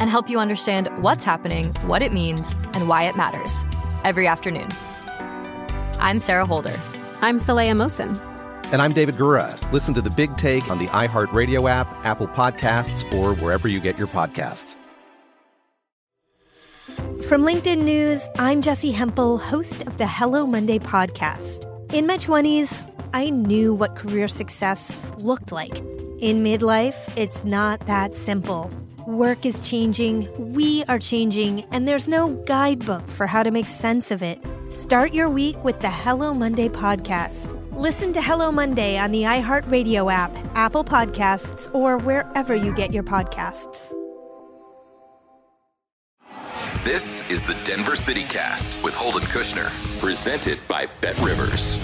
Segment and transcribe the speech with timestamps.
[0.00, 3.64] and help you understand what's happening, what it means, and why it matters
[4.04, 4.68] every afternoon.
[5.98, 6.78] I'm Sarah Holder.
[7.22, 8.18] I'm Saleha Mohsin.
[8.72, 9.56] And I'm David Gura.
[9.72, 13.96] Listen to the big take on the iHeartRadio app, Apple Podcasts, or wherever you get
[13.98, 14.76] your podcasts.
[17.28, 21.64] From LinkedIn News, I'm Jessi Hempel, host of the Hello Monday podcast.
[21.92, 25.78] In my 20s, I knew what career success looked like.
[26.18, 28.70] In midlife, it's not that simple.
[29.06, 34.10] Work is changing, we are changing, and there's no guidebook for how to make sense
[34.10, 34.42] of it.
[34.70, 37.52] Start your week with the Hello Monday podcast.
[37.78, 43.02] Listen to Hello Monday on the iHeartRadio app, Apple Podcasts, or wherever you get your
[43.02, 43.92] podcasts.
[46.82, 49.68] This is the Denver City Cast with Holden Kushner,
[50.00, 51.78] presented by Bet Rivers.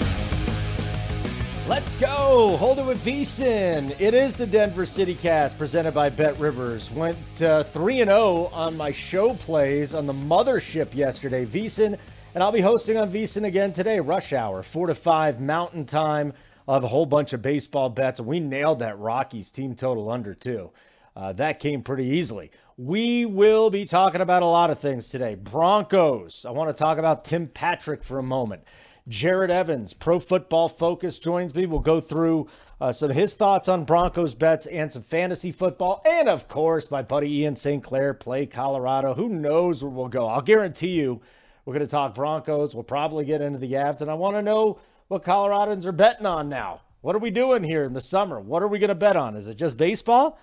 [1.71, 2.57] Let's go.
[2.57, 3.95] Hold it with VSIN.
[3.97, 6.91] It is the Denver City Cast presented by Bet Rivers.
[6.91, 11.97] Went uh, 3 and 0 on my show plays on the mothership yesterday, VSIN,
[12.35, 16.33] and I'll be hosting on VSIN again today, rush hour, 4 to 5 mountain time.
[16.67, 18.19] I'll have a whole bunch of baseball bets.
[18.19, 20.71] We nailed that Rockies team total under, too.
[21.15, 22.51] Uh, that came pretty easily.
[22.75, 25.35] We will be talking about a lot of things today.
[25.35, 26.45] Broncos.
[26.45, 28.63] I want to talk about Tim Patrick for a moment.
[29.07, 31.65] Jared Evans, Pro Football Focus, joins me.
[31.65, 32.47] We'll go through
[32.79, 36.01] uh, some of his thoughts on Broncos bets and some fantasy football.
[36.05, 37.83] And of course, my buddy Ian St.
[37.83, 39.13] Clair, play Colorado.
[39.13, 40.27] Who knows where we'll go?
[40.27, 41.21] I'll guarantee you
[41.65, 42.73] we're going to talk Broncos.
[42.73, 44.01] We'll probably get into the Avs.
[44.01, 46.81] And I want to know what Coloradans are betting on now.
[47.01, 48.39] What are we doing here in the summer?
[48.39, 49.35] What are we going to bet on?
[49.35, 50.39] Is it just baseball?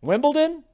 [0.00, 0.64] Wimbledon?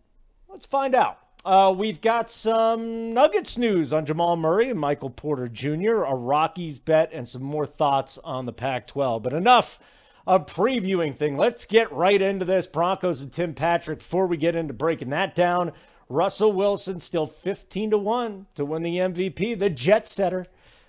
[0.48, 1.19] Let's find out.
[1.44, 6.78] Uh, we've got some Nuggets news on Jamal Murray and Michael Porter Jr., a Rockies
[6.78, 9.22] bet, and some more thoughts on the Pac 12.
[9.22, 9.80] But enough
[10.26, 11.38] of previewing thing.
[11.38, 12.66] Let's get right into this.
[12.66, 15.72] Broncos and Tim Patrick before we get into breaking that down.
[16.10, 20.44] Russell Wilson still 15 to 1 to win the MVP, the jet setter.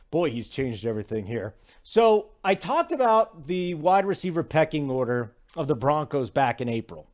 [0.09, 1.53] Boy, he's changed everything here.
[1.83, 7.07] So I talked about the wide receiver pecking order of the Broncos back in April.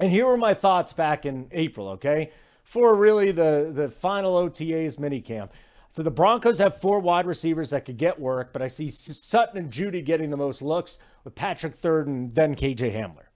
[0.00, 2.32] And here were my thoughts back in April, okay?
[2.68, 5.48] For really the, the final OTAs minicamp.
[5.88, 9.56] So the Broncos have four wide receivers that could get work, but I see Sutton
[9.56, 13.28] and Jeudy getting the most looks with Patrick third and then KJ Hamler.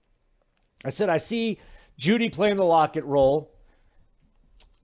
[0.85, 1.59] I said I see
[1.99, 3.55] Jeudy playing the Lockett role.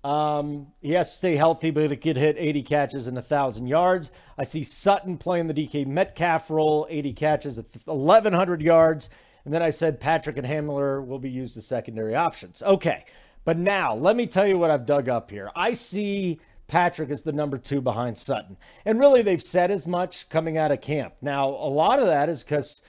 [0.03, 4.09] Um, he has to stay healthy, but it could hit 80 catches and 1,000 yards.
[4.35, 9.11] I see Sutton playing the DK Metcalf role, 80 catches, 1,100 yards.
[9.45, 12.63] And then I said Patrick and Hamler will be used as secondary options.
[12.63, 13.05] Okay.
[13.45, 15.49] But now, let me tell you what I've dug up here.
[15.55, 18.57] I see Patrick as the number two behind Sutton.
[18.85, 21.15] And really, they've said as much coming out of camp.
[21.21, 22.81] Now, a lot of that is because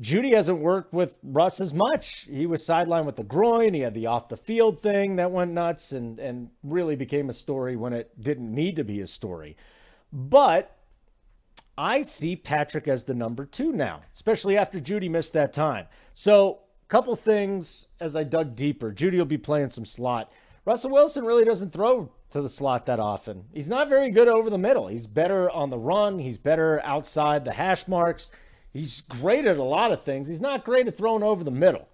[0.00, 2.26] Jeudy hasn't worked with Russ as much.
[2.28, 3.74] He was sidelined with the groin.
[3.74, 7.34] He had the off the field thing that went nuts and, and really became a
[7.34, 9.56] story when it didn't need to be a story.
[10.12, 10.76] But
[11.78, 15.86] I see Patrick as the number two now, especially after Jeudy missed that time.
[16.12, 16.60] So,
[16.92, 18.92] couple things as I dug deeper.
[18.92, 20.30] Jeudy will be playing some slot.
[20.66, 23.44] Russell Wilson really doesn't throw to the slot that often.
[23.54, 24.88] He's not very good over the middle.
[24.88, 28.30] He's better on the run, he's better outside the hash marks.
[28.74, 30.28] He's great at a lot of things.
[30.28, 31.88] He's not great at throwing over the middle.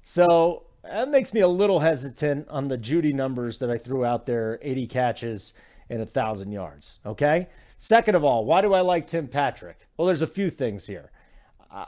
[0.00, 4.24] So, that makes me a little hesitant on the Jeudy numbers that I threw out
[4.24, 5.52] there 80 catches
[5.90, 6.98] and 1,000 yards.
[7.04, 7.46] Okay.
[7.76, 9.86] Second of all, why do I like Tim Patrick?
[9.98, 11.10] Well, there's a few things here.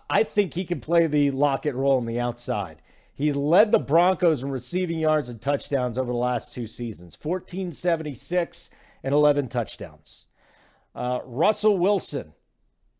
[0.08, 2.80] I think he can play the Lockett role on the outside.
[3.14, 8.70] He's led the Broncos in receiving yards and touchdowns over the last two seasons 1476
[9.02, 10.26] and 11 touchdowns.
[10.94, 12.32] Uh, Russell Wilson,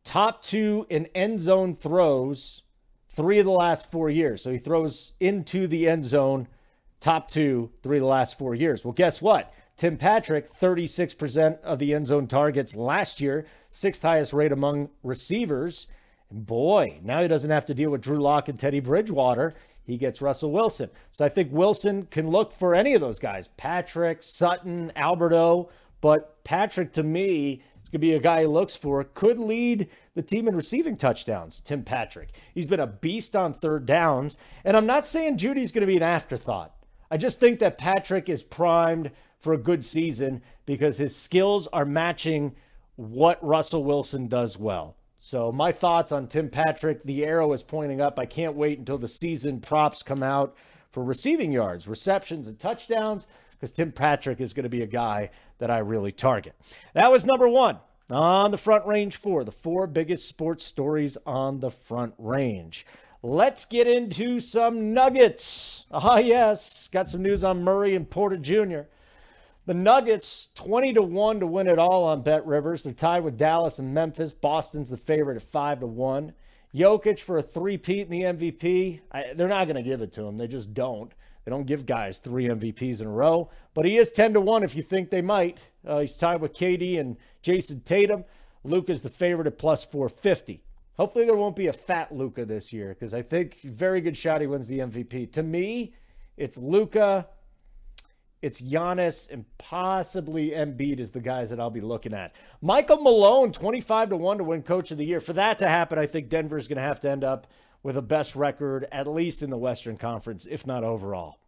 [0.04, 2.62] top two in end zone throws
[3.08, 4.42] three of the last four years.
[4.42, 6.48] So he throws into the end zone,
[7.00, 8.84] top two, three of the last four years.
[8.84, 9.52] Well, guess what?
[9.76, 15.86] Tim Patrick, 36% of the end zone targets last year, sixth highest rate among receivers.
[16.32, 19.54] Boy, now he doesn't have to deal with Drew Lock and Teddy Bridgewater.
[19.84, 20.90] He gets Russell Wilson.
[21.10, 25.68] So I think Wilson can look for any of those guys Patrick, Sutton, Alberto.
[26.00, 29.88] But Patrick, to me, is going to be a guy he looks for, could lead
[30.14, 32.30] the team in receiving touchdowns, Tim Patrick.
[32.54, 34.36] He's been a beast on third downs.
[34.64, 36.74] And I'm not saying Jeudy's going to be an afterthought.
[37.10, 41.84] I just think that Patrick is primed for a good season because his skills are
[41.84, 42.54] matching
[42.96, 44.96] what Russell Wilson does well.
[45.24, 48.18] So, my thoughts on Tim Patrick the arrow is pointing up.
[48.18, 50.56] I can't wait until the season props come out
[50.90, 55.30] for receiving yards, receptions, and touchdowns because Tim Patrick is going to be a guy
[55.58, 56.56] that I really target.
[56.94, 57.78] That was number one
[58.10, 62.84] on the front range four, the four biggest sports stories on the front range.
[63.22, 65.84] Let's get into some nuggets.
[65.92, 68.88] Ah, yes, got some news on Murray and Porter Jr.
[69.64, 72.82] The Nuggets, 20 to 1 to win it all on Bet Rivers.
[72.82, 74.32] They're tied with Dallas and Memphis.
[74.32, 76.32] Boston's the favorite at 5 to 1.
[76.74, 79.00] Jokic for a three-peat in the MVP.
[79.12, 80.36] I, they're not going to give it to him.
[80.36, 81.12] They just don't.
[81.44, 84.64] They don't give guys three MVPs in a row, but he is 10 to 1
[84.64, 85.58] if you think they might.
[85.86, 88.24] Uh, he's tied with KD and Jayson Tatum.
[88.64, 90.62] Luka's the favorite at plus 450.
[90.96, 94.40] Hopefully, there won't be a fat Luka this year because I think very good shot
[94.40, 95.32] he wins the MVP.
[95.32, 95.94] To me,
[96.36, 97.26] it's Luka,
[98.42, 102.34] it's Giannis, and possibly Embiid is the guys that I'll be looking at.
[102.60, 105.20] Michael Malone, 25 to 1 to win Coach of the Year.
[105.20, 107.46] For that to happen, I think Denver's going to have to end up
[107.84, 111.38] with a best record, at least in the Western Conference, if not overall.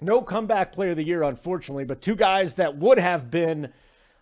[0.00, 3.72] No comeback player of the year, unfortunately, but two guys that would have been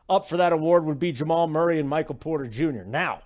[0.09, 2.85] up for that award would be Jamal Murray and Michael Porter Jr.
[2.87, 3.23] Now,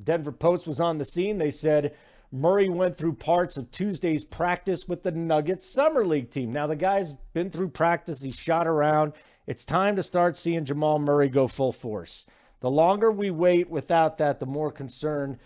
[0.00, 1.38] Denver Post was on the scene.
[1.38, 1.94] They said
[2.32, 6.52] Murray went through parts of Tuesday's practice with the Nuggets Summer League team.
[6.52, 9.14] Now, the guy's been through practice, he shot around.
[9.46, 12.26] It's time to start seeing Jamal Murray go full force.
[12.60, 15.38] The longer we wait without that, the more concerned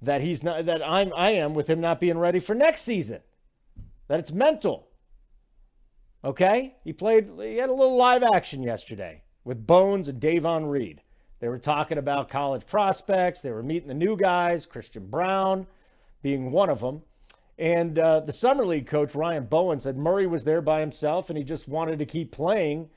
[0.00, 3.20] that he's not that I'm I am with him not being ready for next season.
[4.08, 4.88] That it's mental.
[6.24, 6.76] Okay?
[6.82, 11.02] He played he had a little live action yesterday with Bones and Davon Reed.
[11.40, 13.42] They were talking about college prospects.
[13.42, 15.66] They were meeting the new guys, Christian Braun
[16.22, 17.02] being one of them.
[17.58, 21.36] And uh, the summer league coach Ryan Bowen said Murray was there by himself and
[21.36, 22.88] he just wanted to keep playing,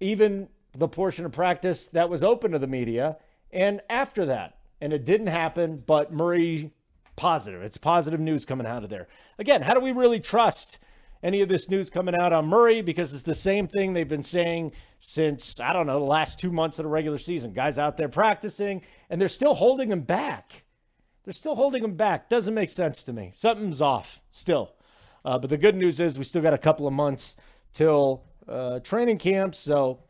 [0.00, 3.16] even the portion of practice that was open to the media.
[3.50, 6.72] And after that, and it didn't happen, but Murray
[7.16, 7.62] positive.
[7.62, 9.08] It's positive news coming out of there.
[9.38, 10.78] Again, how do we really trust
[11.22, 12.82] any of this news coming out on Murray?
[12.82, 16.50] Because it's the same thing they've been saying since, I don't know, the last two
[16.50, 17.52] months of the regular season.
[17.52, 20.61] Guys out there practicing, and they're still holding him back.
[21.24, 22.28] They're still holding him back.
[22.28, 23.32] Doesn't make sense to me.
[23.34, 24.74] Something's off still.
[25.24, 27.36] Uh, but the good news is we still got a couple of months
[27.72, 29.54] till uh, training camp.
[29.54, 30.00] So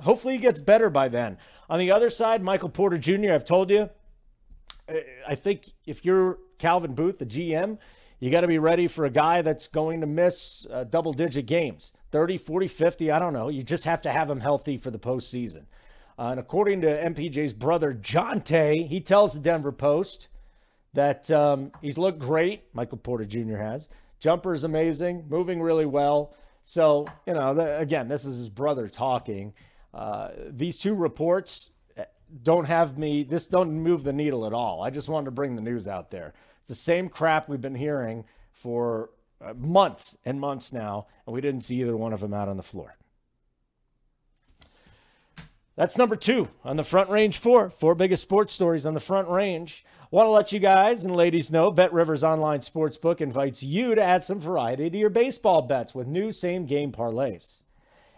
[0.00, 1.38] hopefully he gets better by then.
[1.70, 3.88] On the other side, Michael Porter Jr., I've told you,
[5.26, 7.78] I think if you're Calvin Booth, the GM,
[8.20, 11.46] you got to be ready for a guy that's going to miss uh, double digit
[11.46, 13.10] games 30, 40, 50.
[13.10, 13.48] I don't know.
[13.48, 15.66] You just have to have him healthy for the postseason.
[16.18, 20.28] Uh, and according to MPJ's brother, Jontay, he tells the Denver Post
[20.94, 22.64] that um, he's looked great.
[22.72, 23.56] Michael Porter Jr.
[23.56, 23.88] has.
[24.20, 26.34] Jumper is amazing, moving really well.
[26.64, 29.54] So, you know, the, again, this is his brother talking.
[29.94, 31.70] Uh, these two reports
[32.42, 34.82] don't have me, this don't move the needle at all.
[34.82, 36.34] I just wanted to bring the news out there.
[36.60, 41.40] It's the same crap we've been hearing for uh, months and months now, and we
[41.40, 42.96] didn't see either one of them out on the floor.
[45.76, 47.70] That's number two on the front range four.
[47.70, 49.84] Four biggest sports stories on the front range.
[50.10, 54.02] Want to let you guys and ladies know Bet Rivers Online Sportsbook invites you to
[54.02, 57.60] add some variety to your baseball bets with new same game parlays.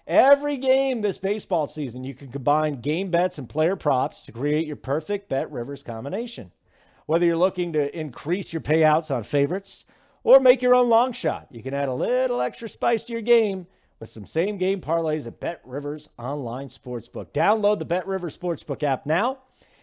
[0.06, 4.68] Every game this baseball season, you can combine game bets and player props to create
[4.68, 6.52] your perfect Bet Rivers combination.
[7.06, 9.85] Whether you're looking to increase your payouts on favorites
[10.23, 13.23] or make your own long shot, you can add a little extra spice to your
[13.23, 13.66] game
[13.99, 17.32] with some same game parlays at Bet Rivers Online Sportsbook.
[17.32, 19.38] Download the Bet Rivers Sportsbook app now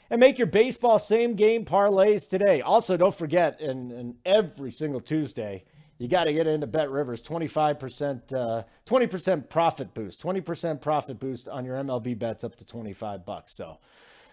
[0.10, 2.62] and make your baseball same game parlays today.
[2.62, 5.64] Also, don't forget, and, every single Tuesday,
[5.98, 11.48] you got to get into Bet Rivers 25%, uh, 20% profit boost, 20% profit boost
[11.48, 13.54] on your MLB bets up to 25 bucks.
[13.54, 13.80] So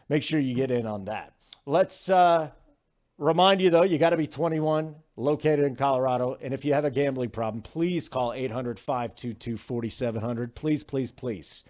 [0.09, 1.33] make sure you get in on that.
[1.66, 2.50] Let's uh,
[3.19, 6.37] Remind you, though, you got to be 21, located in Colorado.
[6.40, 10.54] And if you have a gambling problem, please call 800 522 4700.
[10.57, 11.62] Please, please, please.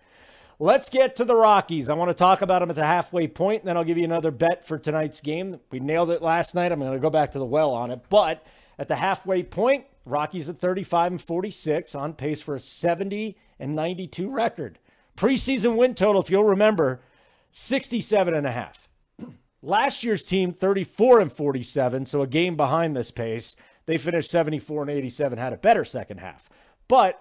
[0.60, 1.88] Let's get to the Rockies.
[1.88, 4.04] I want to talk about them at the halfway point, and then I'll give you
[4.04, 5.58] another bet for tonight's game.
[5.72, 6.70] We nailed it last night.
[6.70, 8.02] I'm going to go back to the well on it.
[8.08, 8.46] But
[8.78, 13.74] at the halfway point, Rockies at 35 and 46, on pace for a 70 and
[13.74, 14.78] 92 record.
[15.16, 17.00] Preseason win total, if you'll remember,
[17.50, 18.88] 67 and a half.
[19.62, 23.56] Last year's team, 34 and 47, so a game behind this pace.
[23.86, 26.48] They finished 74 and 87, had a better second half.
[26.86, 27.20] But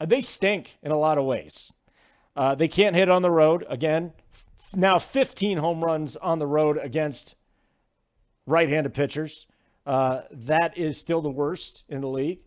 [0.00, 1.72] they stink in a lot of ways.
[2.34, 3.64] Uh, they can't hit on the road.
[3.68, 4.12] Again,
[4.74, 7.34] now 15 home runs on the road against
[8.46, 9.46] right handed pitchers.
[9.84, 12.40] Uh, that is still the worst in the league.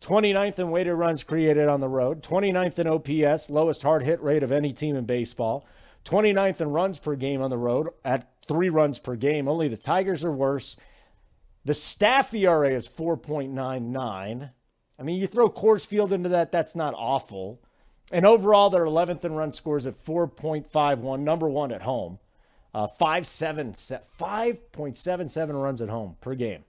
[0.00, 4.42] 29th in weighted runs created on the road, 29th in OPS, lowest hard hit rate
[4.42, 5.66] of any team in baseball,
[6.04, 9.48] 29th in runs per game on the road at three runs per game.
[9.48, 10.76] Only the Tigers are worse.
[11.64, 14.50] The staff ERA is 4.99.
[14.98, 17.62] I mean, you throw Coors Field into that, that's not awful.
[18.12, 22.18] And overall, they're 11th in run scores at 4.51, number one at home.
[22.74, 26.64] Uh, 5.77 runs at home per game.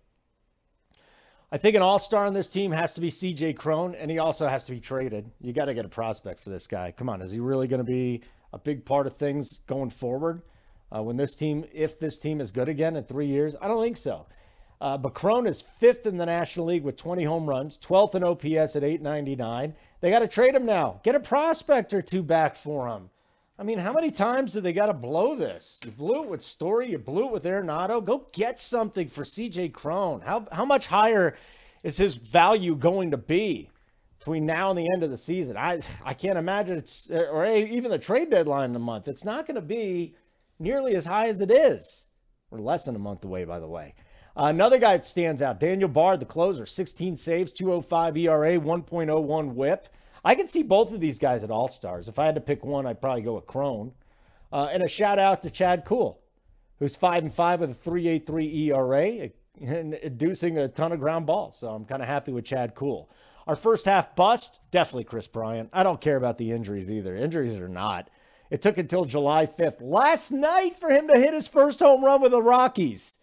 [1.52, 4.20] I think an all star on this team has to be CJ Cron, and he
[4.20, 5.32] also has to be traded.
[5.42, 6.92] You got to get a prospect for this guy.
[6.92, 8.22] Come on, is he really going to be
[8.54, 10.42] a big part of things going forward?
[10.96, 13.82] Uh, when this team, if this team is good again in three years, I don't
[13.82, 14.28] think so.
[14.82, 18.76] Uh, but is fifth in the National League with 20 home runs, 12th in OPS
[18.76, 19.74] at 899.
[20.02, 21.00] They got to trade him now.
[21.04, 23.10] Get a prospect or two back for him.
[23.58, 25.80] I mean, how many times do they got to blow this?
[25.86, 28.04] You blew it with Story, you blew it with Arenado.
[28.04, 30.20] Go get something for CJ Cron.
[30.22, 31.38] How, how much higher
[31.82, 33.70] is his value going to be
[34.20, 35.56] between now and the end of the season?
[35.56, 39.08] I, I can't imagine it's, or even the trade deadline in a month.
[39.08, 40.16] It's not going to be
[40.60, 42.08] nearly as high as it is.
[42.50, 43.96] We're less than a month away, by the way.
[44.38, 49.90] Another guy that stands out, Daniel Bard, the closer, 16 saves, 205 ERA, 1.01 whip.
[50.26, 52.08] I can see both of these guys at All Stars.
[52.10, 53.94] If I had to pick one, I'd probably go with Cron.
[54.52, 56.20] Uh, and a shout out to Chad Kuhl,
[56.80, 59.30] who's five and five with a 3.83 ERA,
[59.62, 61.58] and inducing a ton of ground balls.
[61.58, 63.10] So I'm kind of happy with Chad Kuhl.
[63.48, 65.70] Our first half bust, definitely Kris Bryant.
[65.72, 67.16] I don't care about the injuries either.
[67.16, 68.10] Injuries or not.
[68.50, 72.22] It took until July 5th, last night, for him to hit his first home run
[72.22, 73.18] with the Rockies.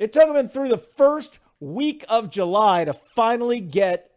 [0.00, 4.10] It took him through the first week of July to finally get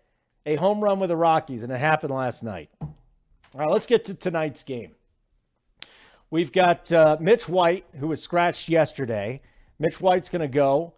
[0.45, 2.69] a home run with the Rockies, and it happened last night.
[2.81, 2.95] All
[3.53, 4.95] right, let's get to tonight's game.
[6.31, 9.41] We've got uh, Mitch White, who was scratched yesterday.
[9.77, 10.93] Mitch White's going to go.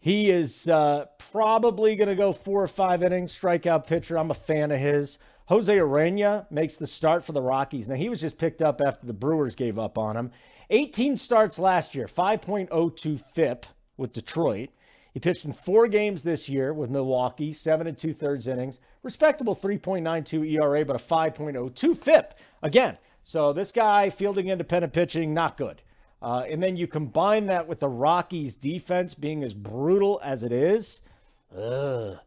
[0.00, 4.18] He is uh, probably going to go four or five innings, strikeout pitcher.
[4.18, 5.18] I'm a fan of his.
[5.46, 7.88] Jose Urena makes the start for the Rockies.
[7.88, 10.32] Now, he was just picked up after the Brewers gave up on him.
[10.70, 14.70] 18 starts last year, 5.02 FIP with Detroit.
[15.12, 19.54] He pitched in four games this year with Milwaukee, seven and two thirds innings, respectable
[19.54, 22.34] 3.92 ERA, but a 5.02 FIP.
[22.62, 25.82] Again, so this guy fielding independent pitching, not good.
[26.22, 30.52] Uh, and then you combine that with the Rockies' defense being as brutal as it
[30.52, 31.00] is.
[31.54, 32.18] Ugh.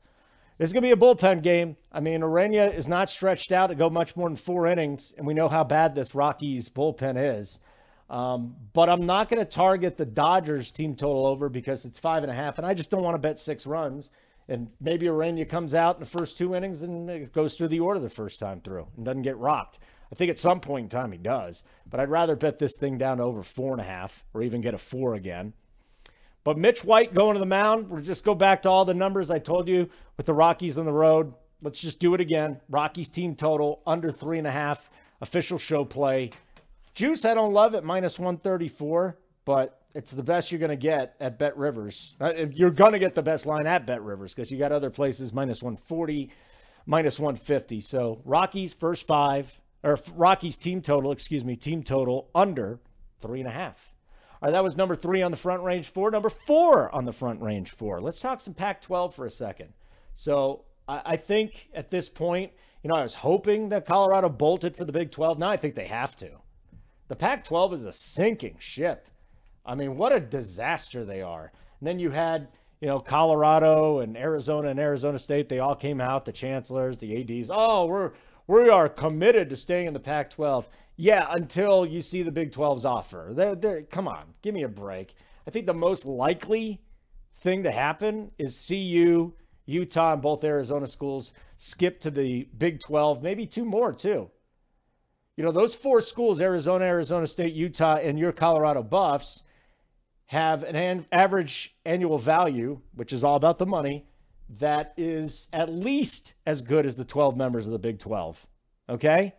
[0.60, 1.78] is going to be a bullpen game.
[1.92, 5.26] I mean, Urena is not stretched out to go much more than four innings, and
[5.26, 7.60] we know how bad this Rockies bullpen is.
[8.10, 12.24] Um, but I'm not going to target the Dodgers team total over because it's five
[12.24, 14.12] and a half, and I just don't want to bet six runs.
[14.48, 18.00] And maybe Urena comes out in the first two innings and goes through the order
[18.00, 19.80] the first time through and doesn't get rocked.
[20.12, 23.00] I think at some point in time he does, but I'd rather bet this thing
[23.00, 25.54] down to over four and a half or even get a four again.
[26.44, 29.32] But Mitch White going to the mound, we'll just go back to all the numbers
[29.32, 31.34] I told you with the Rockies on the road.
[31.64, 32.62] Let's just do it again.
[32.70, 34.92] Rockies team total under three and a half.
[35.22, 36.30] Official show play
[36.96, 41.14] Juice, I don't love it, minus 134, but it's the best you're going to get
[41.20, 42.16] at Bet Rivers.
[42.22, 44.90] Uh, you're going to get the best line at Bet Rivers because you got other
[44.90, 46.32] places minus 140,
[46.86, 47.82] minus 150.
[47.82, 52.80] So Rockies first five, or Rockies team total, excuse me, team total under
[53.20, 53.94] three and a half.
[54.42, 56.12] All right, that was number three on the front range four.
[56.12, 58.00] Number four on the front range four.
[58.00, 59.74] Let's talk some Pac 12 for a second.
[60.14, 64.78] So I, I think at this point, you know, I was hoping that Colorado bolted
[64.78, 65.40] for the Big 12.
[65.40, 66.30] Now I think they have to.
[67.08, 69.08] The Pac 12 is a sinking ship.
[69.66, 71.52] I mean, what a disaster they are.
[71.80, 72.48] And then you had,
[72.82, 77.40] you know, Colorado and Arizona and Arizona State, they all came out, the chancellors, the
[77.40, 77.50] ADs.
[77.52, 78.14] Oh, we're
[78.48, 80.70] we are committed to staying in the Pac 12.
[80.98, 83.32] Yeah, until you see the Big 12's offer.
[83.34, 85.16] They're, they're, come on, give me a break.
[85.48, 86.82] I think the most likely
[87.38, 89.34] thing to happen is CU,
[89.66, 94.30] Utah, and both Arizona schools skip to the Big 12, maybe two more too.
[95.38, 99.44] You know, those four schools Arizona, Arizona State, Utah, and your Colorado Buffs
[100.28, 104.06] have an an average annual value, which is all about the money,
[104.58, 108.48] that is at least as good as the 12 members of the Big 12.
[108.90, 109.34] Okay?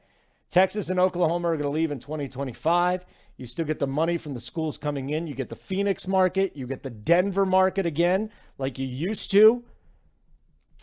[0.51, 3.05] Texas and Oklahoma are going to leave in 2025.
[3.37, 5.27] You still get the money from the schools coming in.
[5.27, 6.57] You get the Phoenix market.
[6.57, 9.65] You get the Denver market again, like you used to.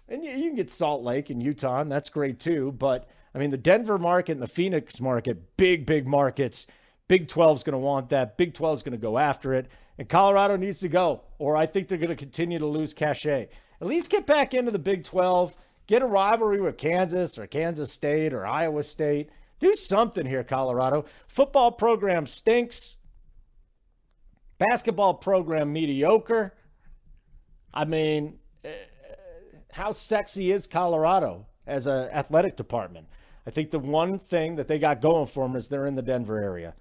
[0.07, 2.73] And you, you can get Salt Lake and Utah, and that's great too.
[2.73, 6.67] But I mean, the Denver market and the Phoenix market, big, big markets.
[7.07, 8.37] Big 12 is going to want that.
[8.37, 9.67] Big 12 is going to go after it.
[9.97, 13.49] And Colorado needs to go, or I think they're going to continue to lose cachet.
[13.81, 15.55] At least get back into the Big 12.
[15.87, 19.29] Get a rivalry with Kansas or Kansas State or Iowa State.
[19.59, 21.05] Do something here, Colorado.
[21.27, 22.97] Football program stinks.
[24.57, 26.53] Basketball program mediocre.
[27.73, 28.71] I mean, eh,
[29.71, 33.07] how sexy is Colorado as an athletic department?
[33.45, 36.01] I think the one thing that they got going for them is they're in the
[36.01, 36.75] Denver area,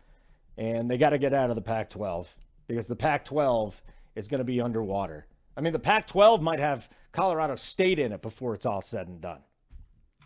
[0.56, 2.28] and they got to get out of the Pac-12
[2.66, 3.80] because the Pac-12
[4.14, 5.26] is going to be underwater.
[5.56, 9.20] I mean, the Pac-12 might have Colorado State in it before it's all said and
[9.20, 9.40] done.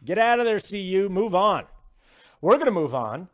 [0.05, 1.09] Get out of there, CU.
[1.11, 1.65] Move on.
[2.41, 3.29] We're going to move on.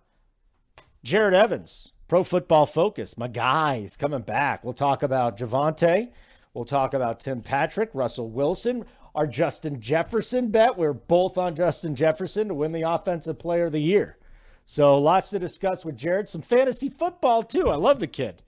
[1.03, 4.63] Jared Evans, Pro Football Focus, my guy, is coming back.
[4.63, 6.11] We'll talk about Javonte.
[6.55, 10.77] We'll talk about Tim Patrick, Russell Wilson, our Justin Jefferson bet.
[10.77, 14.17] We're both on Justin Jefferson to win the Offensive Player of the Year.
[14.65, 16.29] So lots to discuss with Jared.
[16.29, 17.69] Some fantasy football, too.
[17.69, 18.43] I love the kid.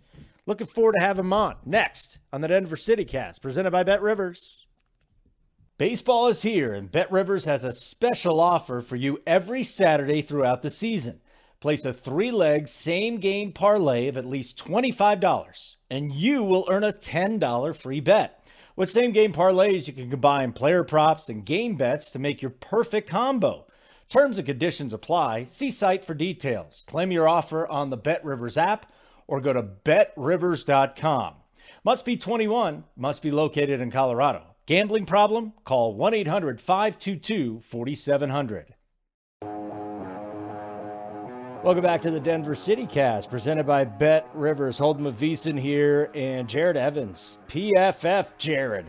[0.47, 1.56] Looking forward to having him on.
[1.64, 4.66] Next on the Denver City Cast, presented by Bet Rivers.
[5.76, 10.62] Baseball is here, and Bet Rivers has a special offer for you every Saturday throughout
[10.62, 11.21] the season.
[11.61, 16.85] Place a three leg same game parlay of at least $25, and you will earn
[16.85, 18.43] a $10 free bet.
[18.76, 22.50] With same game parlays, you can combine player props and game bets to make your
[22.50, 23.66] perfect combo.
[24.09, 25.45] Terms and conditions apply.
[25.45, 26.85] See site for details.
[26.88, 28.90] Claim your offer on the Bet Rivers app
[29.28, 31.35] or go to betrivers.com.
[31.85, 34.43] Must be 21, must be located in Colorado.
[34.66, 35.52] Gambling problem?
[35.64, 38.75] Call 1 800 522 4700.
[41.64, 44.76] Welcome back to the Denver City Cast, presented by Bet Rivers.
[44.76, 47.38] Holden Maveson here and Jared Evans.
[47.48, 48.84] PFF Jared.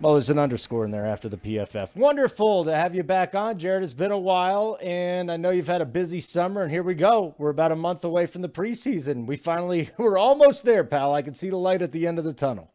[0.00, 1.94] Well, there's an underscore in there after the PFF.
[1.94, 3.84] Wonderful to have you back on, Jared.
[3.84, 6.94] It's been a while, and I know you've had a busy summer, and here we
[6.94, 7.36] go.
[7.38, 9.24] We're about a month away from the preseason.
[9.24, 11.14] We finally, we're almost there, pal.
[11.14, 12.68] I can see the light at the end of the tunnel.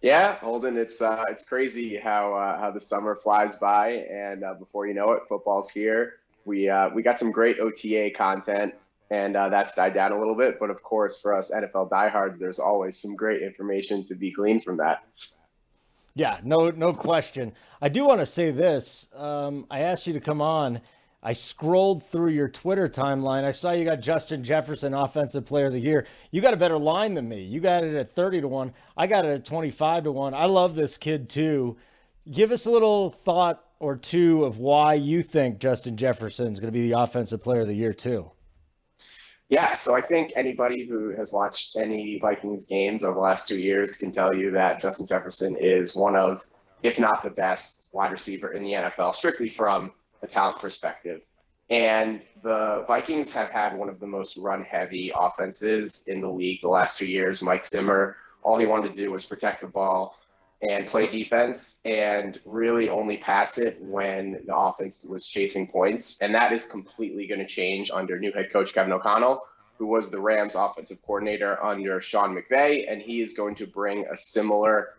[0.00, 4.54] Yeah, Holden, it's uh, it's crazy how uh, how the summer flies by, and uh,
[4.54, 6.14] before you know it, football's here.
[6.46, 8.72] We uh, we got some great OTA content,
[9.10, 10.58] and uh, that's died down a little bit.
[10.58, 14.64] But of course, for us NFL diehards, there's always some great information to be gleaned
[14.64, 15.04] from that.
[16.14, 17.52] Yeah, no no question.
[17.80, 19.08] I do want to say this.
[19.14, 20.80] Um, I asked you to come on
[21.26, 23.42] I scrolled through your Twitter timeline.
[23.42, 26.06] I saw you got Justin Jefferson Offensive Player of the Year.
[26.30, 27.42] You got a better line than me.
[27.42, 28.72] You got it at 30 to 1.
[28.96, 30.34] I got it at 25 to 1.
[30.34, 31.78] I love this kid too.
[32.30, 36.72] Give us a little thought or two of why you think Justin Jefferson is going
[36.72, 38.30] to be the Offensive Player of the Year too.
[39.48, 43.58] Yeah, so I think anybody who has watched any Vikings games over the last two
[43.58, 46.44] years can tell you that Justin Jefferson is one of,
[46.82, 51.20] if not the best wide receiver in the NFL, strictly from a talent perspective.
[51.70, 56.60] And the Vikings have had one of the most run heavy offenses in the league
[56.62, 57.40] the last two years.
[57.42, 60.16] Mike Zimmer, all he wanted to do was protect the ball
[60.62, 66.22] and play defense and really only pass it when the offense was chasing points.
[66.22, 69.42] And that is completely going to change under new head coach Kevin O'Connell,
[69.78, 72.90] who was the Rams offensive coordinator under Sean McVay.
[72.90, 74.94] And he is going to bring a similar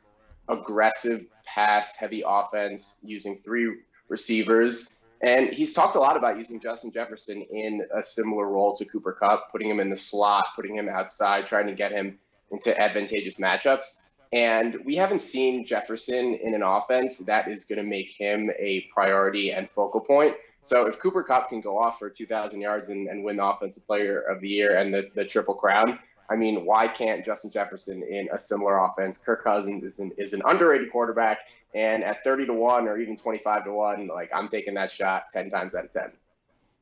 [0.47, 3.77] aggressive pass heavy offense using three
[4.09, 8.85] receivers and he's talked a lot about using Justin Jefferson in a similar role to
[8.85, 12.19] Cooper Kupp, putting him in the slot, putting him outside, trying to get him
[12.51, 14.03] into advantageous matchups.
[14.33, 18.81] And we haven't seen Jefferson in an offense that is going to make him a
[18.93, 20.35] priority and focal point.
[20.61, 23.87] So if Cooper Kupp can go off for 2,000 yards and, and win the Offensive
[23.87, 25.97] Player of the Year and the, the Triple Crown,
[26.29, 29.23] I mean, why can't Justin Jefferson in a similar offense?
[29.23, 31.39] Kirk Cousins is an, is an underrated quarterback
[31.73, 35.25] and at 30 to 1 or even 25 to 1, like I'm taking that shot
[35.31, 36.11] 10 times out of 10.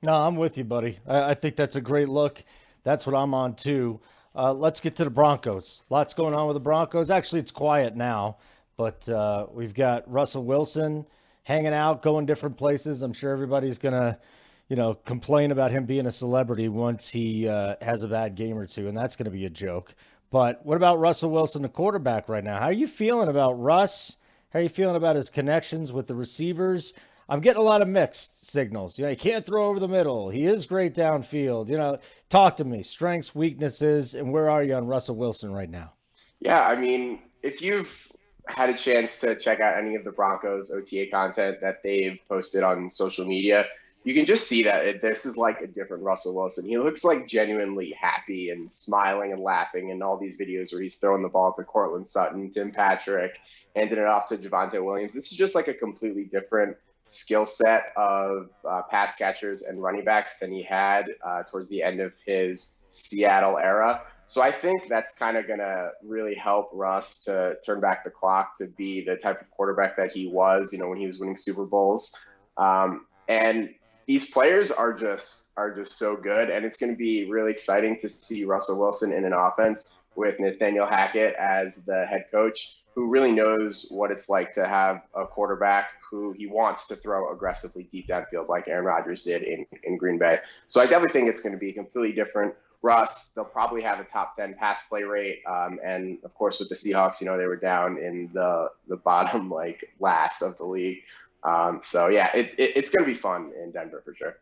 [0.03, 0.99] No, I'm with you, buddy.
[1.07, 2.43] I, I think that's a great look.
[2.83, 3.99] That's what I'm on too.
[4.35, 5.83] Uh, let's get to the Broncos.
[5.89, 7.09] Lots going on with the Broncos.
[7.09, 8.37] Actually, it's quiet now,
[8.75, 11.05] but uh, we've got Russell Wilson
[11.43, 13.01] hanging out, going different places.
[13.01, 14.19] I'm sure everybody's going to,
[14.67, 18.57] you know, complain about him being a celebrity once he uh, has a bad game
[18.57, 19.95] or two, and that's going to be a joke.
[20.31, 22.59] But what about Russell Wilson, the quarterback, right now?
[22.59, 24.17] How are you feeling about Russ?
[24.49, 26.93] How are you feeling about his connections with the receivers?
[27.27, 28.99] I'm getting a lot of mixed signals.
[28.99, 30.29] You know, he can't throw over the middle.
[30.29, 31.69] He is great downfield.
[31.69, 32.83] You know, talk to me.
[32.83, 35.93] Strengths, weaknesses, and where are you on Russell Wilson right now?
[36.39, 38.11] Yeah, I mean, if you've
[38.47, 42.63] had a chance to check out any of the Broncos OTA content that they've posted
[42.63, 43.65] on social media,
[44.03, 46.67] you can just see that it, this is like a different Russell Wilson.
[46.67, 50.97] He looks like genuinely happy and smiling and laughing in all these videos where he's
[50.97, 53.39] throwing the ball to Courtland Sutton, Tim Patrick,
[53.75, 55.13] handing it off to Javonte Williams.
[55.13, 60.03] This is just like a completely different skill set of uh, pass catchers and running
[60.03, 64.01] backs than he had uh, towards the end of his Seattle era.
[64.27, 68.09] So I think that's kind of going to really help Russ to turn back the
[68.09, 71.19] clock to be the type of quarterback that he was, you know, when he was
[71.19, 72.25] winning Super Bowls.
[72.57, 73.69] Um, and
[74.07, 77.97] these players are just are just so good, and it's going to be really exciting
[77.99, 83.09] to see Russell Wilson in an offense with Nathaniel Hackett as the head coach, who
[83.09, 87.83] really knows what it's like to have a quarterback who he wants to throw aggressively
[87.91, 90.39] deep downfield, like Aaron Rodgers did in, in Green Bay.
[90.67, 92.55] So I definitely think it's going to be completely different.
[92.81, 95.41] Russ, they'll probably have a top 10 pass play rate.
[95.47, 98.97] Um, and of course, with the Seahawks, you know, they were down in the, the
[98.97, 100.99] bottom, like last of the league.
[101.43, 104.37] Um, so yeah, it, it, it's going to be fun in Denver for sure.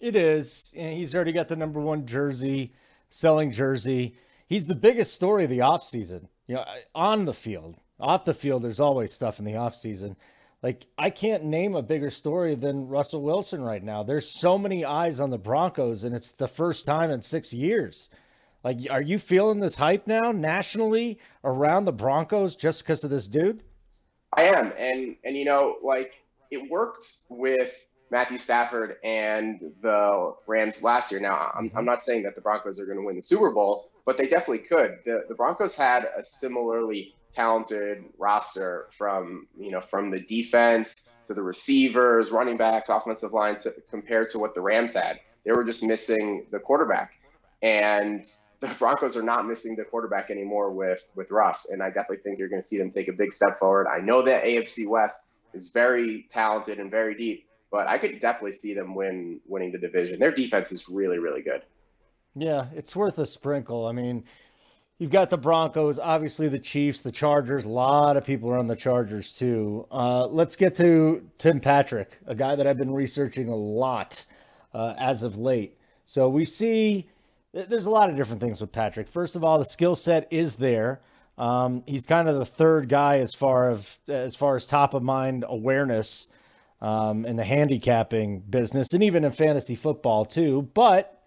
[0.00, 0.72] It is.
[0.76, 2.72] And he's already got the number one jersey,
[3.10, 4.16] selling jersey.
[4.48, 6.28] He's the biggest story of the offseason.
[6.46, 10.16] You know, on the field, off the field, there's always stuff in the offseason.
[10.62, 14.02] Like, I can't name a bigger story than Russell Wilson right now.
[14.02, 18.08] There's so many eyes on the Broncos, and it's the first time in six years.
[18.64, 23.28] Like, are you feeling this hype now nationally around the Broncos just because of this
[23.28, 23.62] dude?
[24.36, 30.82] I am, and and you know, like it worked with Matthew Stafford and the Rams
[30.82, 31.20] last year.
[31.20, 33.90] Now, I'm, I'm not saying that the Broncos are going to win the Super Bowl,
[34.08, 35.00] but they definitely could.
[35.04, 41.34] The, the Broncos had a similarly talented roster from you know from the defense to
[41.34, 45.20] the receivers, running backs, offensive line to, compared to what the Rams had.
[45.44, 47.20] They were just missing the quarterback,
[47.60, 48.24] and
[48.60, 51.70] the Broncos are not missing the quarterback anymore with with Russ.
[51.70, 53.88] And I definitely think you're going to see them take a big step forward.
[53.88, 58.52] I know that AFC West is very talented and very deep, but I could definitely
[58.52, 60.18] see them win winning the division.
[60.18, 61.60] Their defense is really really good.
[62.38, 63.86] Yeah, it's worth a sprinkle.
[63.86, 64.24] I mean
[64.98, 67.64] You've got the Broncos, obviously the Chiefs, the Chargers.
[67.64, 69.86] A lot of people are on the Chargers too.
[69.92, 74.24] Uh, let's get to Tim Patrick, a guy that I've been researching a lot
[74.74, 75.78] uh, as of late.
[76.04, 77.06] So we see
[77.52, 79.06] there's a lot of different things with Patrick.
[79.06, 81.00] First of all, the skill set is there.
[81.36, 85.04] Um, he's kind of the third guy as far of as far as top of
[85.04, 86.26] mind awareness
[86.80, 90.68] um, in the handicapping business, and even in fantasy football too.
[90.74, 91.17] But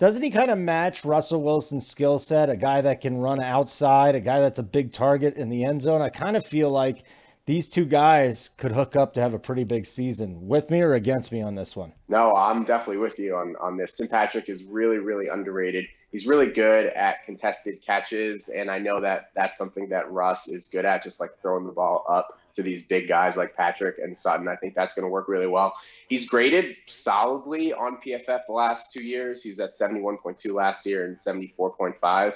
[0.00, 2.48] doesn't he kind of match Russell Wilson's skill set?
[2.48, 5.82] A guy that can run outside, a guy that's a big target in the end
[5.82, 6.00] zone.
[6.00, 7.04] I kind of feel like
[7.44, 10.48] these two guys could hook up to have a pretty big season.
[10.48, 11.92] With me or against me on this one?
[12.08, 13.94] No, I'm definitely with you on, on this.
[13.94, 15.84] Tim Patrick is really, really underrated.
[16.10, 20.68] He's really good at contested catches, and I know that that's something that Russ is
[20.68, 24.16] good at, just like throwing the ball up to these big guys like Patrick and
[24.16, 24.48] Sutton.
[24.48, 25.74] I think that's going to work really well.
[26.08, 29.42] He's graded solidly on PFF the last two years.
[29.42, 32.34] He's at 71.2 last year and 74.5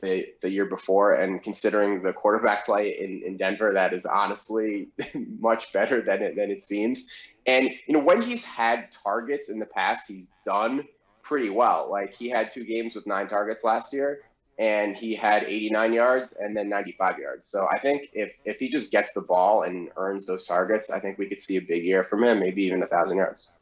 [0.00, 1.14] the, the year before.
[1.14, 4.88] And considering the quarterback play in, in Denver, that is honestly
[5.40, 7.10] much better than it, than it seems.
[7.46, 10.84] And, you know, when he's had targets in the past, he's done
[11.22, 11.88] pretty well.
[11.90, 14.20] Like he had two games with nine targets last year
[14.58, 17.48] and he had 89 yards and then 95 yards.
[17.48, 21.00] So I think if if he just gets the ball and earns those targets, I
[21.00, 23.60] think we could see a big year from him, maybe even a thousand yards.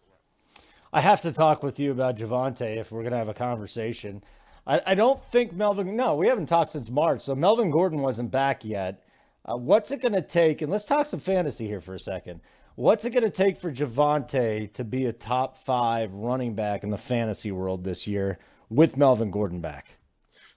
[0.92, 4.22] I have to talk with you about Javonte if we're gonna have a conversation.
[4.66, 5.96] I, I don't think Melvin.
[5.96, 9.02] No, we haven't talked since March, so Melvin Gordon wasn't back yet.
[9.44, 10.62] Uh, what's it going to take?
[10.62, 12.40] And let's talk some fantasy here for a second.
[12.76, 16.90] What's it going to take for Javonte to be a top five running back in
[16.90, 18.38] the fantasy world this year
[18.70, 19.96] with Melvin Gordon back?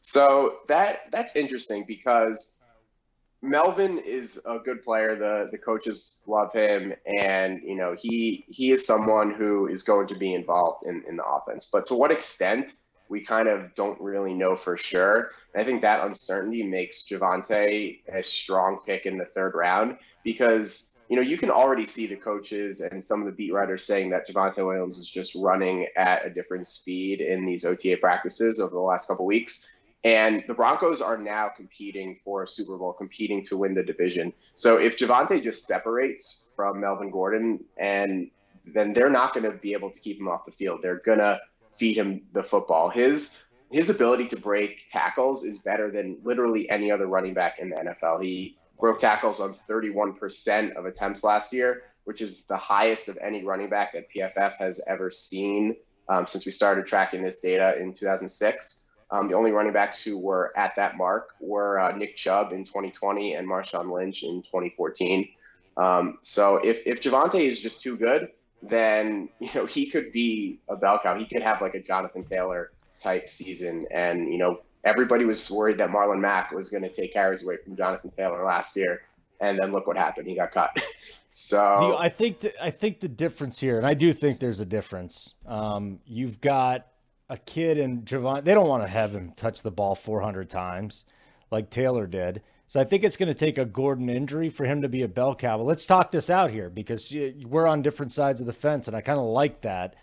[0.05, 2.59] So that that's interesting because
[3.41, 5.15] Melvin is a good player.
[5.15, 10.05] The the coaches love him, and you know he he is someone who is going
[10.09, 11.69] to be involved in, in the offense.
[11.73, 12.73] But to what extent,
[13.09, 15.31] we kind of don't really know for sure.
[15.55, 20.95] And I think that uncertainty makes Javonte a strong pick in the third round because
[21.09, 24.11] you know you can already see the coaches and some of the beat writers saying
[24.11, 28.75] that Javonte Williams is just running at a different speed in these OTA practices over
[28.75, 29.71] the last couple weeks.
[30.05, 34.31] And the Broncos are now competing for a Super Bowl, competing to win the division.
[34.53, 38.29] So if Javonte just separates from Melvin Gordon, and
[38.67, 40.81] then they're not going to be able to keep him off the field.
[40.83, 41.39] They're going to
[41.75, 42.89] feed him the football.
[42.89, 47.71] His his ability to break tackles is better than literally any other running back in
[47.71, 48.23] the NFL.
[48.23, 53.43] He broke tackles on 31% of attempts last year, which is the highest of any
[53.43, 55.75] running back that PFF has ever seen
[56.07, 58.84] um, since we started tracking this data in 2006.
[59.15, 62.65] Um, the only running backs who were at that mark were uh, Nick Chubb in
[62.65, 65.29] 2020 and Marshawn Lynch in 2014.
[65.77, 68.29] Um, so if if Javonte is just too good,
[68.61, 71.17] then you know he could be a bell cow.
[71.17, 75.77] He could have like a Jonathan Taylor type season, and you know everybody was worried
[75.77, 79.03] that Marlon Mack was going to take carries away from Jonathan Taylor last year,
[79.39, 80.27] and then look what happened.
[80.27, 80.71] He got cut.
[81.31, 84.59] so the, I think the, I think the difference here, and I do think there's
[84.59, 85.33] a difference.
[85.45, 86.87] Um, you've got
[87.29, 88.43] a kid and Javon.
[88.43, 91.05] They don't want to have him touch the ball 400 times
[91.51, 92.41] like Taylor did.
[92.67, 95.07] So I think it's going to take a Gordon injury for him to be a
[95.07, 95.57] bell cow.
[95.57, 98.97] But let's talk this out here because we're on different sides of the fence, and
[98.97, 99.95] I kind of like that.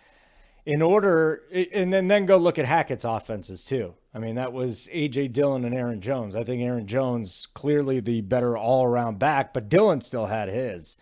[0.64, 3.94] In order, and then then go look at Hackett's offenses too.
[4.14, 6.37] I mean, that was AJ Dillon and Aaron Jones.
[6.37, 10.96] I think Aaron Jones clearly the better all around back, but Dillon still had his.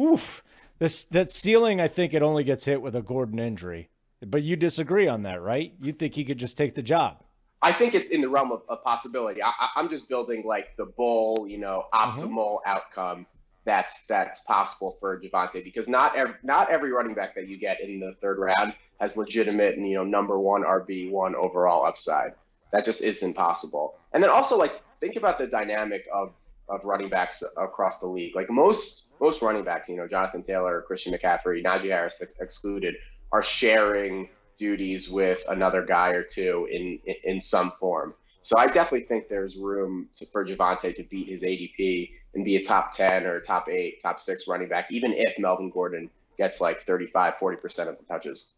[0.00, 0.42] Oof,
[0.78, 1.78] this that ceiling.
[1.78, 3.90] I think it only gets hit with a Gordon injury.
[4.28, 5.72] But you disagree on that, right?
[5.80, 7.22] You think he could just take the job?
[7.62, 9.40] I think it's in the realm of, a possibility.
[9.42, 12.18] I, am just building like the bull, you know, mm-hmm.
[12.18, 12.70] optimal mm-hmm.
[12.70, 13.26] outcome
[13.66, 17.80] that's that's possible for Javonte because not every, not every running back that you get
[17.80, 22.32] in the third round has legitimate and you know number one RB one overall upside.
[22.72, 23.98] That just isn't possible.
[24.12, 26.32] And then also like think about the dynamic of
[26.68, 28.34] of running backs across the league.
[28.34, 32.94] Like most most running backs, you know, Jonathan Taylor, Christian McCaffrey, Najee Harris excluded,
[33.32, 38.14] are sharing duties with another guy or two in in some form.
[38.46, 42.54] So I definitely think there's room to, for Javonte to beat his ADP and be
[42.54, 46.08] a top 10 or top 8, top 6 running back, even if Melvin Gordon
[46.38, 48.52] gets like 35, 40% of the touches.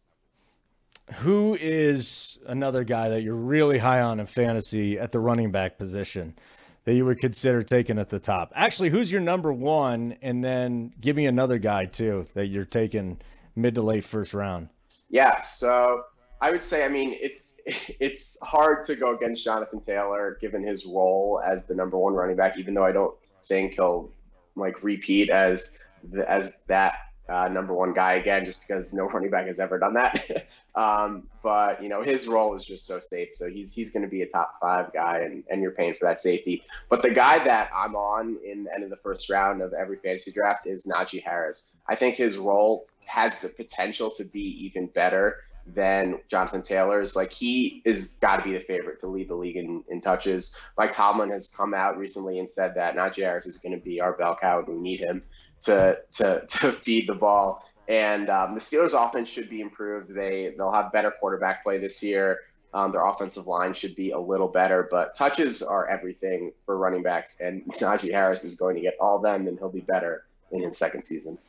[1.15, 5.79] Who is another guy that you're really high on in fantasy at the running back
[5.79, 6.35] position
[6.83, 8.51] that you would consider taking at the top?
[8.53, 10.15] Actually, who's your number one?
[10.21, 13.19] And then give me another guy too that you're taking
[13.55, 14.69] mid to late first round.
[15.09, 16.03] Yeah, so
[16.41, 20.85] I would say, I mean, it's it's hard to go against Jonathan Taylor given his
[20.85, 24.11] role as the number one running back, even though I don't think he'll
[24.55, 26.95] like repeat as the, as that
[27.29, 30.47] uh, number one guy again, just because no running back has ever done that.
[30.75, 34.09] um, but you know, his role is just so safe, so he's he's going to
[34.09, 36.63] be a top five guy, and and you're paying for that safety.
[36.89, 39.97] But the guy that I'm on in the end of the first round of every
[39.97, 41.81] fantasy draft is Najee Harris.
[41.87, 47.15] I think his role has the potential to be even better than Jonathan Taylor's.
[47.15, 50.59] Like he is got to be the favorite to lead the league in, in touches.
[50.77, 53.99] Mike Tomlin has come out recently and said that Najee Harris is going to be
[53.99, 55.23] our bell cow and we need him
[55.63, 57.65] to to to feed the ball.
[57.87, 60.13] And um, the Steelers' offense should be improved.
[60.13, 62.41] They they'll have better quarterback play this year.
[62.71, 67.01] Um, their offensive line should be a little better, but touches are everything for running
[67.01, 67.41] backs.
[67.41, 70.77] And Najee Harris is going to get all them, and he'll be better in his
[70.77, 71.39] second season.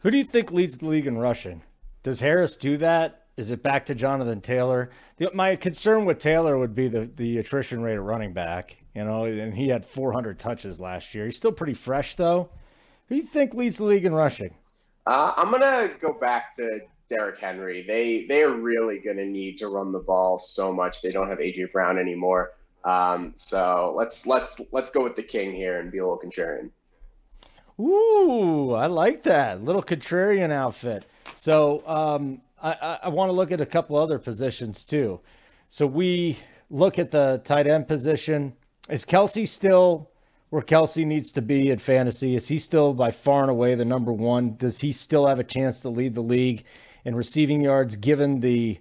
[0.00, 1.62] Who do you think leads the league in rushing?
[2.02, 3.26] Does Harris do that?
[3.36, 4.90] Is it back to Jonathan Taylor?
[5.16, 9.04] The, my concern with Taylor would be the, the attrition rate of running back, you
[9.04, 11.26] know, and he had 400 touches last year.
[11.26, 12.48] He's still pretty fresh, though.
[13.08, 14.54] Who do you think leads the league in rushing?
[15.06, 17.84] Uh, I'm to go back to Derrick Henry.
[17.86, 21.02] They they are really to need to run the ball so much.
[21.02, 22.52] They don't have AJ Brown anymore.
[22.84, 26.70] Um, so let's let's let's go with the king here and be a little contrarian.
[27.78, 31.04] Ooh, I like that little contrarian outfit.
[31.34, 35.20] So um, I, I, want to look at a couple other positions too.
[35.68, 36.38] So we
[36.70, 38.54] look at the tight end position.
[38.88, 40.10] Is Kelce still
[40.50, 42.34] where Kelce needs to be in fantasy?
[42.34, 44.56] Is he still by far and away the number one?
[44.56, 46.64] Does he still have a chance to lead the league
[47.04, 48.78] in receiving yards given the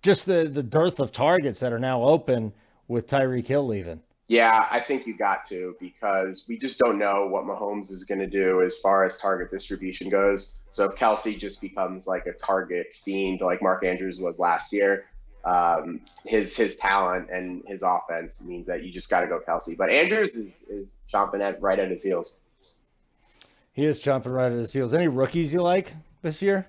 [0.00, 2.52] just the the dearth of targets that are now open
[2.86, 4.00] with Tyreek Hill leaving?
[4.28, 8.18] Yeah, I think you got to because we just don't know what Mahomes is going
[8.18, 10.60] to do as far as target distribution goes.
[10.68, 15.06] So if Kelce just becomes like a target fiend like Mark Andrews was last year,
[15.46, 19.78] um, his his talent and his offense means that you just got to go Kelce.
[19.78, 22.42] But Andrews is is chomping at right at his heels.
[23.72, 24.92] He is chomping right at his heels.
[24.92, 26.66] Any rookies you like this year?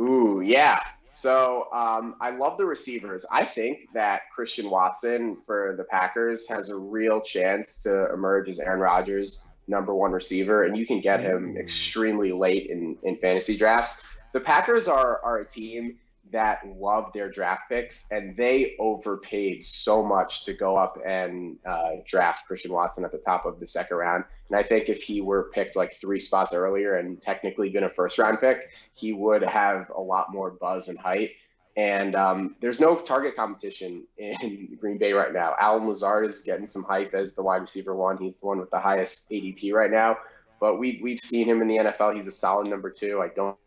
[0.00, 0.78] Ooh, yeah.
[1.16, 3.24] So um, I love the receivers.
[3.32, 8.60] I think that Christian Watson for the Packers has a real chance to emerge as
[8.60, 11.58] Aaron Rodgers' number one receiver, and you can get him mm.
[11.58, 14.04] extremely late in, in fantasy drafts.
[14.34, 15.96] The Packers are, are a team
[16.32, 21.92] that love their draft picks, and they overpaid so much to go up and uh,
[22.04, 24.24] draft Christian Watson at the top of the second round.
[24.48, 27.90] And I think if he were picked like three spots earlier and technically been a
[27.90, 31.32] first round pick, he would have a lot more buzz and height.
[31.76, 35.54] And um, there's no target competition in Green Bay right now.
[35.60, 38.18] Allen Lazard is getting some hype as the wide receiver one.
[38.18, 40.16] He's the one with the highest ADP right now.
[40.58, 42.16] But we, we've seen him in the NFL.
[42.16, 43.20] He's a solid number two.
[43.20, 43.58] I don't,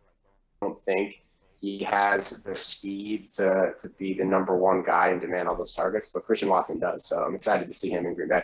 [0.62, 1.22] don't think
[1.62, 5.76] he has the speed to, to be the number one guy and demand all those
[5.76, 7.06] targets, but Christian Watson does.
[7.06, 8.44] So I'm excited to see him in Green Bay.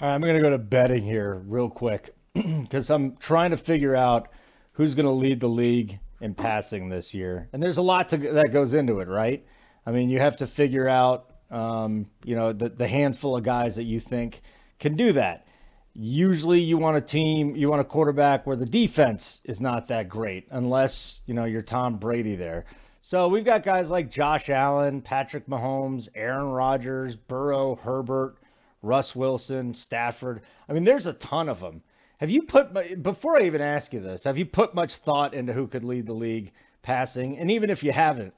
[0.00, 4.28] I'm going to go to betting here real quick because I'm trying to figure out
[4.72, 7.48] who's going to lead the league in passing this year.
[7.52, 9.44] And there's a lot to, that goes into it, right?
[9.84, 13.76] I mean, you have to figure out, um, you know, the, the handful of guys
[13.76, 14.40] that you think
[14.78, 15.46] can do that.
[15.92, 20.08] Usually, you want a team, you want a quarterback where the defense is not that
[20.08, 22.64] great, unless you know you're Tom Brady there.
[23.00, 28.36] So we've got guys like Josh Allen, Patrick Mahomes, Aaron Rodgers, Burrow, Herbert,
[28.82, 30.42] Russ Wilson, Stafford.
[30.68, 31.82] I mean, there's a ton of them.
[32.18, 34.24] Have you put before I even ask you this?
[34.24, 37.38] Have you put much thought into who could lead the league passing?
[37.38, 38.34] And even if you haven't,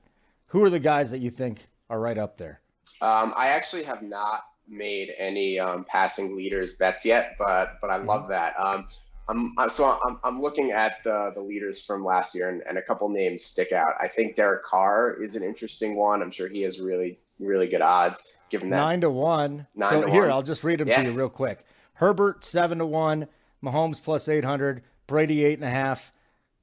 [0.47, 2.61] who are the guys that you think are right up there?
[3.01, 7.97] Um, I actually have not made any um, passing leaders bets yet, but but I
[7.97, 8.33] love mm-hmm.
[8.33, 8.55] that.
[8.59, 8.87] Um,
[9.29, 12.83] I'm so I'm, I'm looking at the the leaders from last year, and, and a
[12.83, 13.95] couple names stick out.
[14.01, 16.23] I think Derek Carr is an interesting one.
[16.23, 18.35] I'm sure he has really really good odds.
[18.53, 19.67] Given that nine to one.
[19.75, 20.31] Nine so to here, one.
[20.31, 21.03] I'll just read them yeah.
[21.03, 21.65] to you real quick.
[21.95, 23.27] Herbert seven to one.
[23.65, 24.83] Mahomes plus eight hundred.
[25.07, 26.13] Brady eight and a half.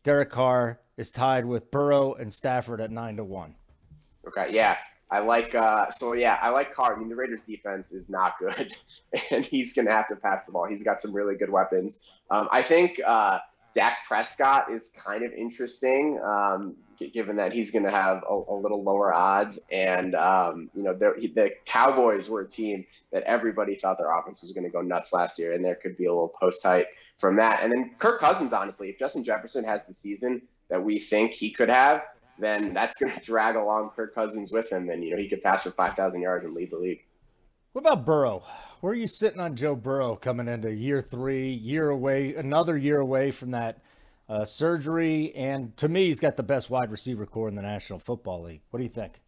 [0.03, 3.55] Derek Carr is tied with Burrow and Stafford at nine to one.
[4.27, 4.77] Okay, yeah.
[5.11, 6.95] I like uh, so yeah, I like Carr.
[6.95, 8.71] I mean, the Raiders' defense is not good,
[9.31, 10.65] and he's gonna have to pass the ball.
[10.65, 12.07] He's got some really good weapons.
[12.29, 13.39] Um, I think uh,
[13.73, 16.75] Dak Prescott is kind of interesting, um,
[17.07, 21.51] given that he's gonna have a, a little lower odds, and um, you know, the
[21.65, 25.53] Cowboys were a team that everybody thought their offense was gonna go nuts last year,
[25.53, 27.63] and there could be a little post hype from that.
[27.63, 31.51] And then Kirk Cousins, honestly, if Justin Jefferson has the season that we think he
[31.51, 32.01] could have,
[32.37, 35.41] then that's going to drag along Kirk Cousins with him, and you know he could
[35.41, 37.05] pass for five thousand yards and lead the league.
[37.73, 38.43] What about Burrow?
[38.81, 42.99] Where are you sitting on Joe Burrow coming into year three, year away, another year
[42.99, 43.79] away from that
[44.29, 45.33] uh, surgery?
[45.35, 48.61] And to me, he's got the best wide receiver core in the National Football League.
[48.69, 49.19] What do you think?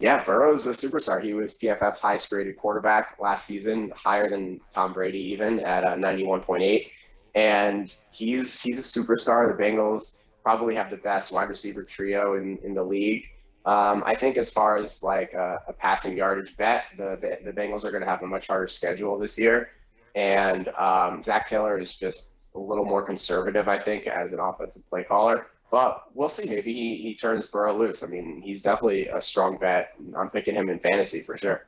[0.00, 1.22] Yeah, Burrow's a superstar.
[1.22, 5.94] He was PFF's highest graded quarterback last season, higher than Tom Brady even at uh,
[5.94, 6.90] 91.8.
[7.34, 9.56] And he's he's a superstar.
[9.56, 13.24] The Bengals probably have the best wide receiver trio in, in the league.
[13.66, 17.84] Um, I think as far as like a, a passing yardage bet, the the Bengals
[17.84, 19.70] are going to have a much harder schedule this year,
[20.14, 24.88] and um, Zac Taylor is just a little more conservative, I think, as an offensive
[24.88, 25.46] play caller.
[25.70, 26.48] But we'll see.
[26.48, 28.02] Maybe he, he turns Burrow loose.
[28.02, 29.94] I mean, he's definitely a strong bet.
[30.16, 31.66] I'm picking him in fantasy for sure.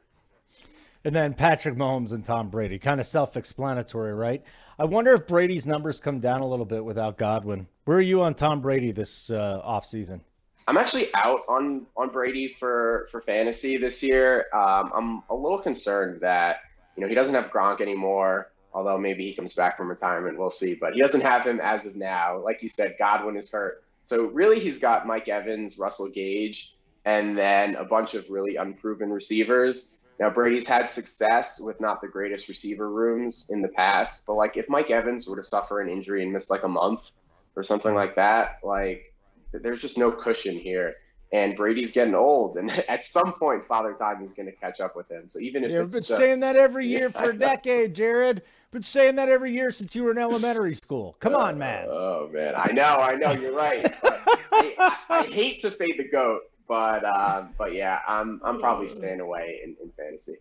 [1.05, 4.43] And then Patrick Mahomes and Tom Brady, kind of self explanatory, right?
[4.79, 7.67] I wonder if Brady's numbers come down a little bit without Godwin.
[7.85, 10.21] Where are you on Tom Brady this uh, offseason?
[10.67, 14.47] I'm actually out on, on Brady for, for fantasy this year.
[14.55, 16.59] Um, I'm a little concerned that,
[16.97, 20.39] you know, he doesn't have Gronk anymore, although maybe he comes back from retirement.
[20.39, 20.75] We'll see.
[20.75, 22.39] But he doesn't have him as of now.
[22.39, 23.83] Like you said, Godwin is hurt.
[24.03, 29.11] So really, he's got Mike Evans, Russell Gage, and then a bunch of really unproven
[29.11, 29.95] receivers.
[30.19, 34.57] Now Brady's had success with not the greatest receiver rooms in the past, but like
[34.57, 37.13] if Mike Evans were to suffer an injury and miss like a month
[37.57, 39.15] or something like that, like
[39.53, 40.97] there's just no cushion here.
[41.33, 44.97] And Brady's getting old, and at some point, Father Time is going to catch up
[44.97, 45.29] with him.
[45.29, 47.95] So even if yeah, it's been just, saying that every year yeah, for a decade,
[47.95, 48.43] Jared.
[48.73, 51.17] Been saying that every year since you were in elementary school.
[51.19, 51.89] Come on, man.
[51.91, 53.85] Oh man, I know, I know, you're right.
[54.05, 58.87] I, I, I hate to fade the goat, but um, but yeah, I'm I'm probably
[58.87, 60.37] staying away in, in fantasy.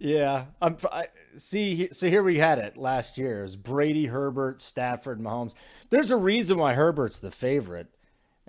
[0.00, 0.78] Yeah, I'm.
[0.90, 3.40] I, see, so here we had it last year.
[3.40, 5.52] It was Brady, Herbert, Stafford, Mahomes.
[5.90, 7.86] There's a reason why Herbert's the favorite,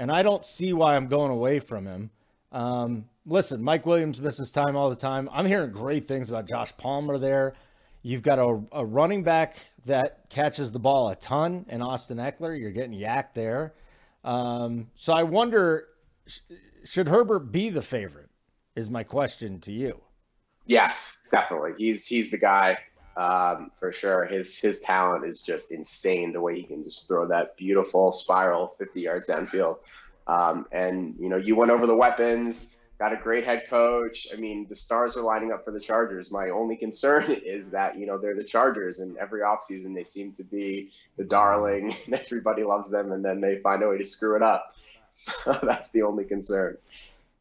[0.02, 2.10] and I don't see why I'm going away from him.
[2.52, 5.30] Um, listen, Mike Williams misses time all the time.
[5.32, 7.54] I'm hearing great things about Josh Palmer there.
[8.02, 12.60] You've got a, a running back that catches the ball a ton, and Austin Ekeler.
[12.60, 13.76] You're getting YAC there.
[14.24, 15.90] Um, so I wonder
[16.84, 18.30] should Herbert be the favorite?
[18.76, 20.02] Is my question to you.
[20.66, 21.74] Yes, definitely.
[21.78, 22.80] He's he's the guy
[23.18, 24.26] um, for sure.
[24.26, 26.34] His his talent is just insane.
[26.34, 29.78] The way he can just throw that beautiful spiral 50 yards downfield.
[30.28, 32.78] Um, and you know, you went over the weapons.
[33.00, 34.28] Got a great head coach.
[34.32, 36.32] I mean, the stars are lining up for the Chargers.
[36.32, 40.32] My only concern is that you know they're the Chargers, and every offseason they seem
[40.34, 44.06] to be the darling, and everybody loves them, and then they find a way to
[44.06, 44.68] screw it up.
[45.14, 46.78] So that's the only concern.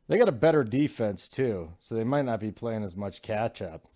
[0.09, 3.63] They got a better defense too, so they might not be playing as much catch
[3.63, 3.87] up.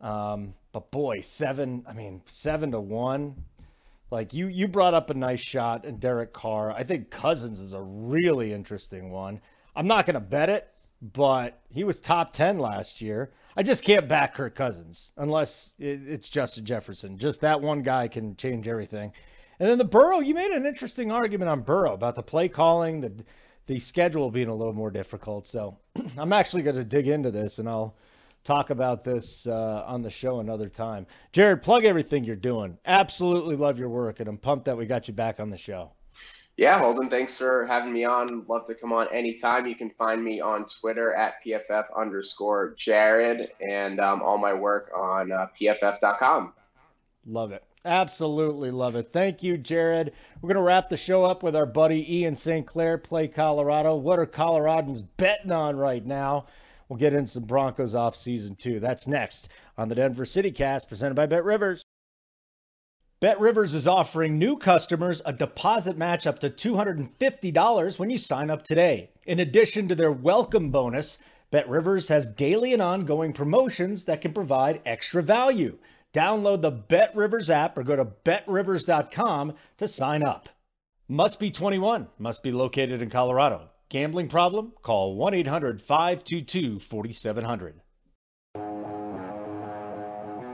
[0.00, 1.84] Um, but boy, seven.
[1.88, 3.42] I mean, seven to one.
[4.12, 6.70] Like you, you brought up a nice shot and Derek Carr.
[6.70, 9.40] I think Cousins is a really interesting one.
[9.74, 10.68] I'm not to bet it,
[11.02, 13.32] but he was top 10 last year.
[13.56, 17.18] I just can't back Kirk Cousins unless it's Justin Jefferson.
[17.18, 19.12] Just that one guy can change everything.
[19.58, 23.00] And then the Burrow, you made an interesting argument on Burrow about the play calling,
[23.00, 23.12] the
[23.66, 25.46] the schedule being a little more difficult.
[25.46, 25.76] So
[26.16, 27.94] I'm actually going to dig into this and I'll
[28.44, 31.06] talk about this uh, on the show another time.
[31.32, 32.78] Jared, plug everything you're doing.
[32.84, 35.92] Absolutely love your work, and I'm pumped that we got you back on the show.
[36.58, 38.44] Yeah, Holden, thanks for having me on.
[38.48, 39.64] Love to come on anytime.
[39.66, 44.90] You can find me on Twitter at PFF underscore Jared and um, all my work
[44.92, 46.52] on uh, PFF.com.
[47.26, 47.62] Love it.
[47.84, 49.12] Absolutely love it.
[49.12, 50.12] Thank you, Jared.
[50.42, 52.66] We're going to wrap the show up with our buddy Ian St.
[52.66, 53.94] Clair, play Colorado.
[53.94, 56.46] What are Coloradans betting on right now?
[56.88, 58.80] We'll get into some Broncos off season two.
[58.80, 61.82] That's next on the Denver City Cast presented by Bet Rivers.
[63.20, 68.48] Bet Rivers is offering new customers a deposit match up to $250 when you sign
[68.48, 69.10] up today.
[69.26, 71.18] In addition to their welcome bonus,
[71.50, 75.78] Bet Rivers has daily and ongoing promotions that can provide extra value.
[76.14, 80.48] Download the Bet Rivers app or go to betrivers.com to sign up.
[81.08, 83.70] Must be 21, must be located in Colorado.
[83.90, 84.74] Gambling problem?
[84.82, 87.80] Call 1 800 522 4700.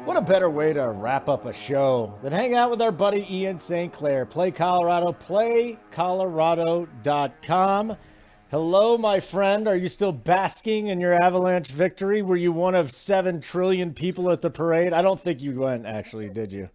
[0.04, 3.26] What a better way to wrap up a show than hang out with our buddy
[3.28, 3.92] Ian St.
[3.92, 4.24] Clair.
[4.24, 7.96] Play Colorado, playcolorado.com.
[8.50, 9.66] Hello, my friend.
[9.66, 12.20] Are you still basking in your Avalanche victory?
[12.22, 14.92] Were you one of seven trillion people at the parade?
[14.92, 16.68] I don't think you went, actually, did you?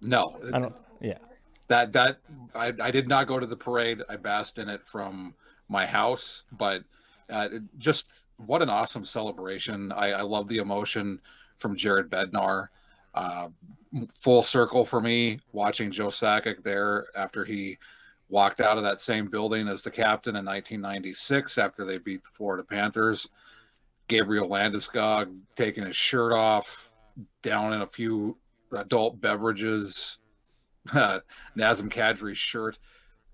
[0.00, 0.38] No.
[0.54, 0.74] I don't.
[1.00, 1.18] Yeah.
[1.68, 2.20] That that
[2.54, 4.00] I, I did not go to the parade.
[4.08, 5.34] I basked in it from
[5.70, 6.82] my house, but
[7.30, 7.48] uh,
[7.78, 9.92] just what an awesome celebration!
[9.92, 11.20] I, I love the emotion
[11.56, 12.68] from Jared Bednar.
[13.14, 13.48] Uh,
[14.12, 17.78] full circle for me watching Joe Sakic there after he
[18.28, 22.30] walked out of that same building as the captain in 1996 after they beat the
[22.30, 23.28] Florida Panthers.
[24.08, 26.90] Gabriel Landeskog taking his shirt off,
[27.42, 28.36] down in a few
[28.72, 30.18] adult beverages,
[30.88, 32.78] Nazem Kadri's shirt.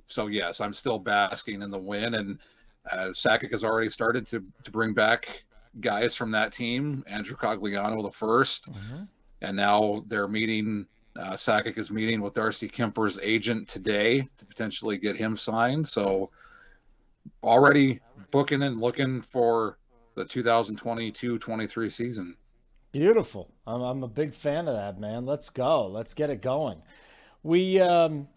[0.07, 2.39] So yes, I'm still basking in the win, and
[2.91, 5.45] uh, Sakic has already started to to bring back
[5.81, 7.05] guys from that team.
[7.07, 9.03] Andrew Cogliano the 1st mm-hmm.
[9.43, 10.87] and now they're meeting
[11.19, 15.87] uh, Sakic is meeting with Darcy Kuemper's agent today to potentially get him signed.
[15.87, 16.31] So
[17.43, 18.01] already
[18.31, 19.79] booking and looking for
[20.15, 22.37] the 2022-23 season.
[22.93, 23.51] Beautiful.
[23.67, 25.25] I'm, I'm a big fan of that, man.
[25.25, 25.87] Let's go.
[25.87, 26.83] Let's get it going.
[27.43, 28.29] We, um,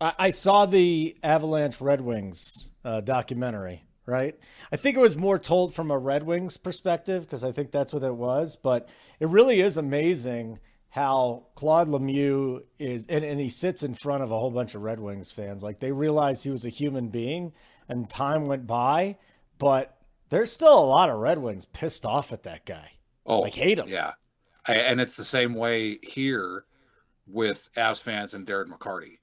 [0.00, 4.38] I, I saw the Avalanche Red Wings uh, documentary, right?
[4.72, 7.92] I think it was more told from a Red Wings perspective because I think that's
[7.92, 8.56] what it was.
[8.56, 8.88] But
[9.20, 10.58] it really is amazing–
[10.94, 14.82] how Claude Lemieux is, and, and he sits in front of a whole bunch of
[14.82, 15.60] Red Wings fans.
[15.60, 17.52] Like they realized he was a human being
[17.88, 19.16] and time went by,
[19.58, 19.98] but
[20.30, 22.92] there's still a lot of Red Wings pissed off at that guy.
[23.26, 23.88] Oh, like hate him.
[23.88, 24.12] Yeah.
[24.68, 26.64] I, and it's the same way here
[27.26, 29.18] with Avs fans and Darren McCarty.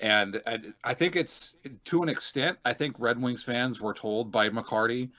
[0.00, 4.32] And I, I think it's to an extent, I think Red Wings fans were told
[4.32, 5.10] by McCarty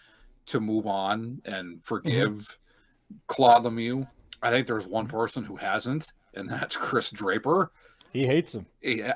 [0.47, 3.15] to move on and forgive mm-hmm.
[3.27, 4.07] Claude Lemieux
[4.41, 7.71] I think there's one person who hasn't, and that's Chris Draper.
[8.11, 8.65] He hates him.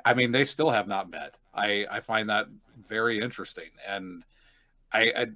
[0.05, 1.38] I mean, they still have not met.
[1.53, 2.47] I I find that
[2.88, 4.24] very interesting, and
[4.93, 5.28] I, I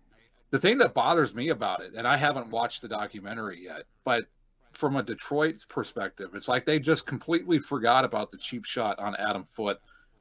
[0.52, 4.26] the thing that bothers me about it, and I haven't watched the documentary yet, but
[4.72, 9.16] from a Detroit perspective, it's like they just completely forgot about the cheap shot on
[9.16, 9.80] Adam Foote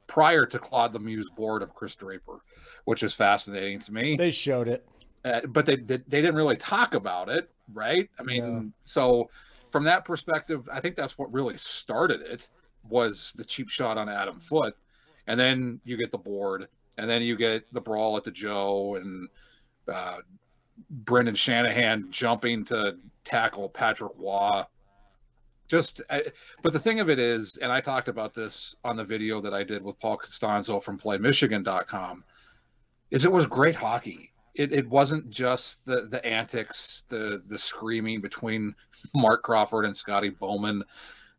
[0.09, 2.41] prior to Claude Lemieux's board of Chris Draper,
[2.83, 4.17] which is fascinating to me.
[4.17, 4.85] They showed it,
[5.23, 8.09] uh, but they, they, they didn't really talk about it, right?
[8.19, 8.61] I mean, yeah.
[8.83, 9.29] so
[9.69, 12.49] from that perspective, I think that's what really started it
[12.89, 14.75] was the cheap shot on Adam Foote,
[15.27, 18.95] and then you get the board, and then you get the brawl at the Joe
[18.95, 19.29] and
[19.87, 20.17] uh,
[20.89, 24.63] Brendan Shanahan jumping to tackle Patrick Roy.
[25.69, 26.23] Just, I,
[26.61, 29.53] but the thing of it is, and I talked about this on the video that
[29.53, 32.25] I did with Paul Costanzo from PlayMichigan.com,
[33.11, 38.19] is it was great hockey it, it wasn't just the the antics, the the screaming
[38.19, 38.75] between
[39.15, 40.83] Marc Crawford and Scotty Bowman,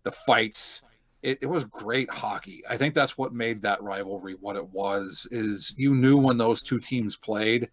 [0.03, 0.83] the fights.
[1.23, 2.63] It, it was great hockey.
[2.67, 5.29] I think that's what made that rivalry what it was.
[5.31, 7.69] Is you knew when those two teams played,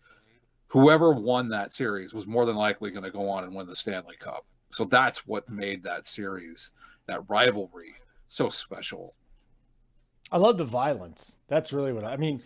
[0.67, 3.75] whoever won that series was more than likely going to go on and win the
[3.75, 4.45] Stanley Cup.
[4.69, 6.71] So that's what made that series,
[7.07, 7.95] that rivalry,
[8.27, 9.13] so special.
[10.31, 11.33] I love the violence.
[11.47, 12.41] That's really what I, I mean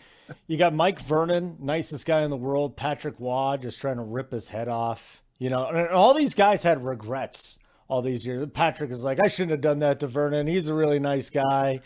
[0.47, 2.77] you got Mike Vernon, nicest guy in the world.
[2.77, 5.21] Patrick Roy just trying to rip his head off.
[5.37, 7.57] You know, and all these guys had regrets
[7.87, 8.45] all these years.
[8.53, 10.47] Patrick is like, I shouldn't have done that to Vernon.
[10.47, 11.79] He's a really nice guy.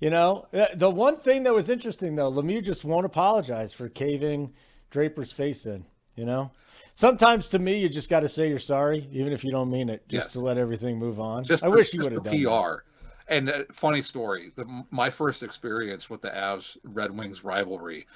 [0.00, 4.52] You know, the one thing that was interesting though, Lemieux just won't apologize for caving
[4.90, 5.86] Draper's face in.
[6.16, 6.50] You know,
[6.96, 9.90] sometimes to me, you just got to say you're sorry, even if you don't mean
[9.90, 10.32] it, just yes.
[10.32, 11.44] to let everything move on.
[11.44, 12.82] Just I wish you would have done PR.
[13.28, 18.06] And uh, funny story, the, my first experience with the Avs Red Wings rivalry,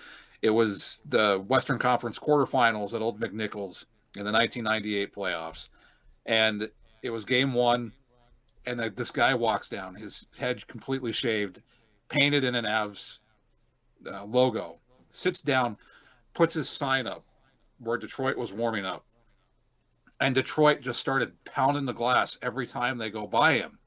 [0.41, 5.69] it was the Western Conference quarterfinals at Old McNichols in the 1998 playoffs,
[6.27, 6.71] and
[7.03, 7.93] it was Game One,
[8.67, 11.61] and the, this guy walks down, his head completely shaved,
[12.09, 13.21] painted in an Avs
[14.11, 14.79] uh, logo,
[15.11, 15.77] sits down,
[16.33, 17.25] puts his sign up
[17.81, 19.05] where Detroit was warming up.
[20.21, 23.79] And Detroit just started pounding the glass every time they go by him.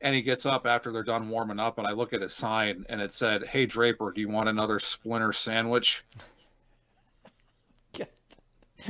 [0.00, 2.84] And he gets up after they're done warming up, and I look at his sign,
[2.90, 6.04] and it said, "Hey Draper, do you want another splinter sandwich?"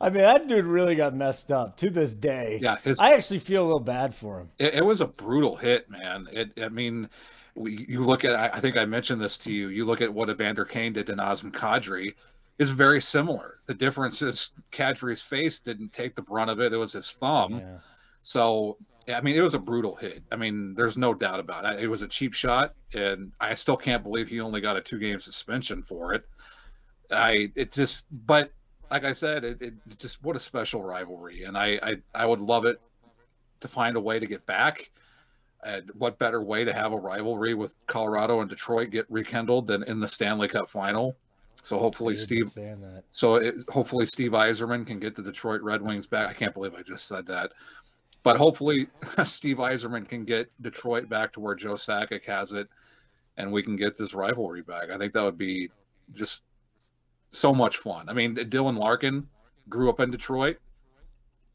[0.00, 2.58] I mean, that dude really got messed up to this day.
[2.60, 4.48] Yeah, his, I actually feel a little bad for him.
[4.58, 6.28] It, it was a brutal hit, man.
[6.32, 7.08] It, I mean,
[7.54, 9.68] we, you look at, I think I mentioned this to you.
[9.68, 12.14] You look at what Evander Kane did to Nazem Kadri,
[12.62, 13.58] is very similar.
[13.66, 17.58] The difference is Kadri's face didn't take the brunt of it; it was his thumb.
[17.58, 17.78] Yeah.
[18.22, 18.78] So,
[19.12, 20.22] I mean, it was a brutal hit.
[20.30, 21.82] I mean, there's no doubt about it.
[21.82, 25.18] It was a cheap shot, and I still can't believe he only got a two-game
[25.18, 26.24] suspension for it.
[27.10, 28.52] I it just, but
[28.90, 32.40] like I said, it, it just what a special rivalry, and I, I I would
[32.40, 32.80] love it
[33.60, 34.90] to find a way to get back.
[35.64, 39.84] And what better way to have a rivalry with Colorado and Detroit get rekindled than
[39.84, 41.16] in the Stanley Cup final?
[41.62, 42.52] So hopefully Steve.
[43.12, 46.28] So it, hopefully Steve Yzerman can get the Detroit Red Wings back.
[46.28, 47.52] I can't believe I just said that,
[48.24, 48.88] but hopefully
[49.24, 52.68] Steve Yzerman can get Detroit back to where Joe Sakic has it,
[53.36, 54.90] and we can get this rivalry back.
[54.90, 55.70] I think that would be
[56.14, 56.44] just
[57.30, 58.08] so much fun.
[58.08, 59.28] I mean, Dylan Larkin
[59.68, 60.58] grew up in Detroit.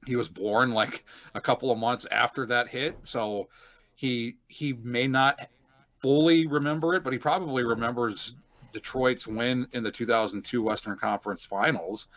[0.05, 1.03] He was born like
[1.36, 3.49] a couple of months after that hit, so
[3.95, 5.49] he he may not
[5.99, 8.36] fully remember it, but he probably remembers
[8.74, 12.07] Detroit's win in the 2002 Western Conference Finals,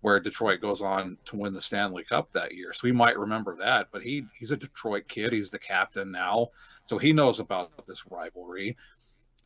[0.00, 2.72] where Detroit goes on to win the Stanley Cup that year.
[2.72, 3.88] So he might remember that.
[3.90, 5.32] But he he's a Detroit kid.
[5.32, 6.48] He's the captain now,
[6.84, 8.76] so he knows about this rivalry.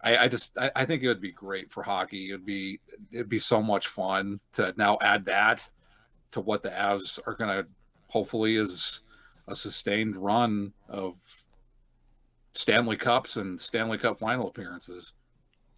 [0.02, 2.30] I, I just I, I, think it would be great for hockey.
[2.30, 2.80] It'd be
[3.12, 5.68] it'd be so much fun to now add that
[6.32, 7.68] to what the Avs are going to
[8.08, 9.02] hopefully is
[9.48, 11.16] a sustained run of
[12.52, 15.12] Stanley Cups and Stanley Cup final appearances.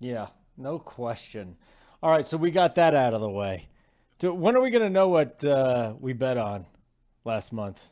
[0.01, 1.57] Yeah, no question.
[2.03, 3.69] All right, so we got that out of the way.
[4.23, 6.67] when are we going to know what uh, we bet on
[7.25, 7.83] last month?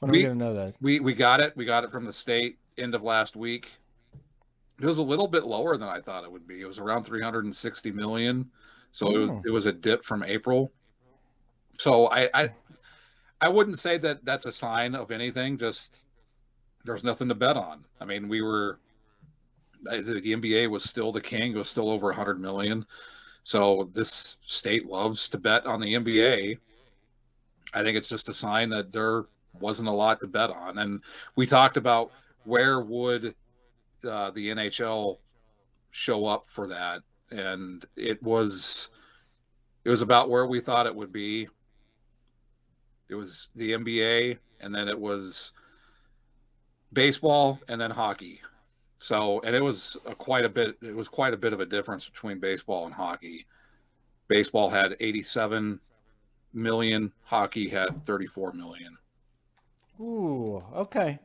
[0.00, 0.74] When are we, we going to know that?
[0.80, 1.56] We we got it.
[1.56, 3.72] We got it from the state end of last week.
[4.80, 6.60] It was a little bit lower than I thought it would be.
[6.60, 8.48] It was around 360 million,
[8.92, 9.42] so it, was, oh.
[9.44, 10.70] it was a dip from April.
[11.72, 12.50] So I, I
[13.40, 15.58] I wouldn't say that that's a sign of anything.
[15.58, 16.06] Just
[16.84, 17.84] there's nothing to bet on.
[18.00, 18.78] I mean, we were
[19.82, 21.52] the, NBA was still the king.
[21.52, 22.84] It was still over 100 million.
[23.42, 26.58] So this state loves to bet on the NBA.
[27.74, 29.26] I think it's just a sign that there
[29.60, 30.78] wasn't a lot to bet on.
[30.78, 31.00] And
[31.36, 32.12] we talked about
[32.44, 33.34] where would
[34.06, 35.18] uh, the NHL
[35.90, 38.90] show up for that, and it was
[39.84, 41.48] it was about where we thought it would be.
[43.08, 45.52] It was the NBA, and then it was
[46.92, 48.40] baseball, and then hockey.
[48.98, 50.76] So, and it was a quite a bit.
[50.82, 53.46] It was quite a bit of a difference between baseball and hockey.
[54.26, 55.80] Baseball had 87
[56.52, 57.12] million.
[57.22, 58.96] Hockey had 34 million.
[60.00, 61.18] Ooh, okay.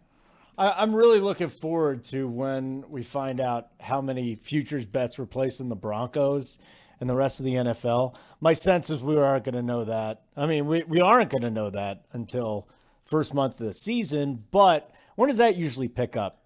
[0.57, 5.25] I, am really looking forward to when we find out how many futures bets were
[5.25, 6.59] placed in the Broncos
[6.99, 8.15] and the rest of the NFL.
[8.39, 10.21] My sense is we aren't going to know that.
[10.37, 12.69] I mean, we, we aren't going to know that until
[13.05, 14.43] first month of the season.
[14.51, 16.42] But when does that usually pick up?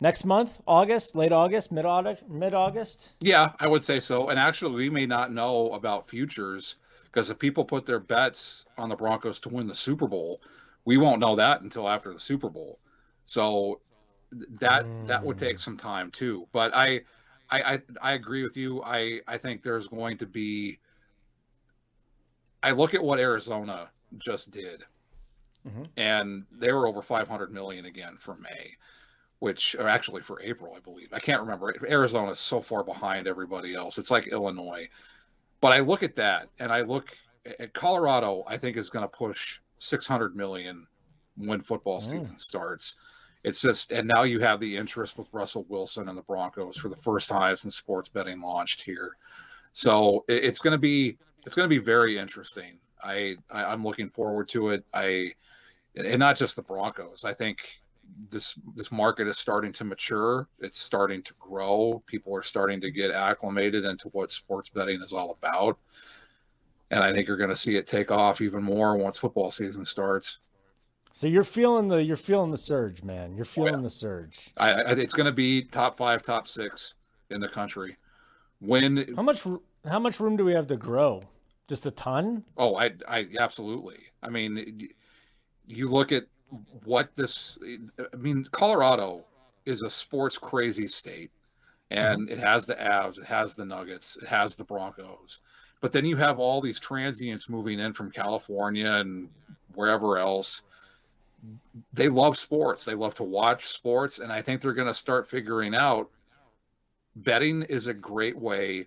[0.00, 3.10] Next month, August, late August, mid August, mid August.
[3.20, 4.28] Yeah, I would say so.
[4.28, 8.88] And actually, we may not know about futures because if people put their bets on
[8.88, 10.40] the Broncos to win the Super Bowl,
[10.84, 12.78] we won't know that until after the Super Bowl.
[13.24, 13.80] So
[14.60, 15.06] that mm.
[15.06, 15.60] that would take mm.
[15.60, 16.46] some time too.
[16.52, 17.00] But I,
[17.50, 18.82] I, I, I agree with you.
[18.84, 20.78] I, I think there's going to be.
[22.62, 23.88] I look at what Arizona
[24.18, 24.84] just did,
[25.66, 25.84] mm-hmm.
[25.96, 28.76] and they were over 500 million again for May
[29.40, 31.08] which are actually for April, I believe.
[31.12, 31.74] I can't remember.
[31.88, 33.98] Arizona is so far behind everybody else.
[33.98, 34.88] It's like Illinois.
[35.60, 37.08] But I look at that and I look
[37.58, 40.86] at Colorado, I think is going to push 600 million
[41.36, 42.02] when football mm.
[42.02, 42.96] season starts.
[43.42, 46.90] It's just, and now you have the interest with Russell Wilson and the Broncos for
[46.90, 49.16] the first time since sports betting launched here.
[49.72, 51.16] So it's going to be,
[51.46, 52.78] it's going to be very interesting.
[53.02, 54.84] I, I am looking forward to it.
[54.92, 55.32] I,
[55.96, 57.24] and not just the Broncos.
[57.24, 57.80] I think
[58.30, 60.48] this this market is starting to mature.
[60.60, 62.02] It's starting to grow.
[62.06, 65.78] People are starting to get acclimated into what sports betting is all about.
[66.90, 69.84] And I think you're going to see it take off even more once football season
[69.84, 70.40] starts.
[71.12, 73.34] So you're feeling the you're feeling the surge, man.
[73.34, 73.82] You're feeling oh, yeah.
[73.82, 74.50] the surge.
[74.58, 76.94] I, I, it's going to be top five, top six
[77.30, 77.96] in the country.
[78.60, 79.44] When how much
[79.86, 81.22] how much room do we have to grow?
[81.68, 82.44] Just a ton?
[82.56, 83.98] Oh, I I absolutely.
[84.22, 84.88] I mean,
[85.66, 86.24] you look at
[86.84, 87.58] what this.
[87.98, 89.24] I mean, Colorado
[89.66, 91.30] is a sports crazy state,
[91.90, 92.32] and mm-hmm.
[92.32, 95.40] it has the Avs, it has the Nuggets, it has the Broncos.
[95.80, 99.30] But then you have all these transients moving in from California and
[99.74, 100.62] wherever else
[101.92, 102.84] they love sports.
[102.84, 106.10] They love to watch sports, and I think they're going to start figuring out
[107.16, 108.86] betting is a great way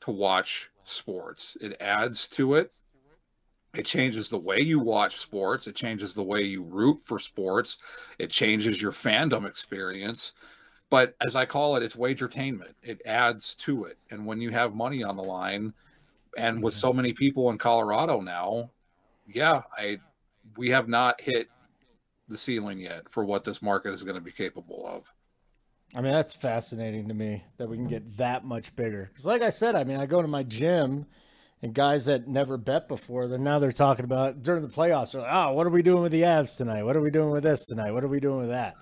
[0.00, 1.56] to watch sports.
[1.60, 2.72] It adds to it.
[3.74, 5.66] It changes the way you watch sports.
[5.66, 7.78] It changes the way you root for sports.
[8.18, 10.34] It changes your fandom experience.
[10.90, 12.74] But as I call it, it's wagertainment.
[12.82, 13.96] It adds to it.
[14.10, 15.72] And when you have money on the line,
[16.36, 18.70] and with so many people in Colorado now,
[19.26, 19.98] yeah, I
[20.56, 21.48] we have not hit
[22.28, 25.12] the ceiling yet for what this market is going to be capable of.
[25.94, 29.08] I mean, that's fascinating to me that we can get that much bigger.
[29.12, 31.06] Because, like I said, I mean, I go to my gym
[31.62, 35.12] and guys that never bet before, then now they're talking about during the playoffs.
[35.12, 36.82] They're like, oh, what are we doing with the Avs tonight?
[36.82, 37.92] What are we doing with this tonight?
[37.92, 38.74] What are we doing with that?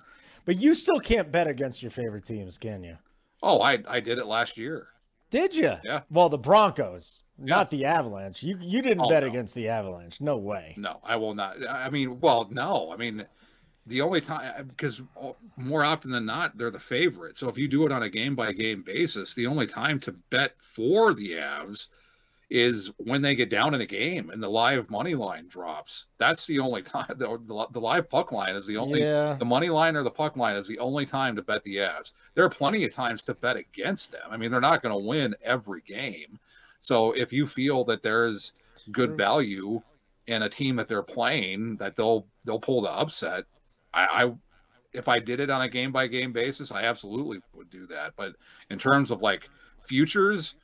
[0.45, 2.97] But you still can't bet against your favorite teams, can you?
[3.43, 4.87] Oh, I I did it last year.
[5.29, 5.73] Did you?
[5.83, 6.01] Yeah.
[6.09, 7.55] Well, the Broncos, yeah.
[7.55, 8.43] not the Avalanche.
[8.43, 9.29] You you didn't oh, bet no.
[9.29, 10.19] against the Avalanche.
[10.19, 10.75] No way.
[10.77, 11.57] No, I will not.
[11.67, 12.91] I mean, well, no.
[12.91, 13.25] I mean,
[13.87, 15.01] the only time because
[15.57, 17.37] more often than not they're the favorite.
[17.37, 20.11] So if you do it on a game by game basis, the only time to
[20.29, 21.89] bet for the Avs
[22.51, 26.07] is when they get down in a game and the live money line drops.
[26.17, 27.07] That's the only time.
[27.07, 29.01] The, the, the live puck line is the only.
[29.01, 29.35] Yeah.
[29.39, 32.11] The money line or the puck line is the only time to bet the Avs.
[32.35, 34.27] There are plenty of times to bet against them.
[34.29, 36.37] I mean, they're not going to win every game.
[36.81, 38.53] So if you feel that there's
[38.91, 39.81] good value
[40.27, 43.45] in a team that they're playing, that they'll they'll pull the upset.
[43.93, 44.33] I, I
[44.91, 48.13] if I did it on a game by game basis, I absolutely would do that.
[48.17, 48.35] But
[48.69, 49.49] in terms of like
[49.79, 50.55] futures,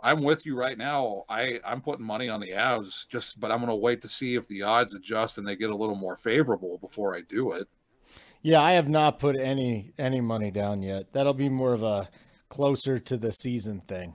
[0.00, 1.24] I'm with you right now.
[1.28, 4.36] I I'm putting money on the Avs just, but I'm going to wait to see
[4.36, 7.68] if the odds adjust and they get a little more favorable before I do it.
[8.42, 11.12] Yeah, I have not put any any money down yet.
[11.12, 12.08] That'll be more of a
[12.48, 14.14] closer to the season thing.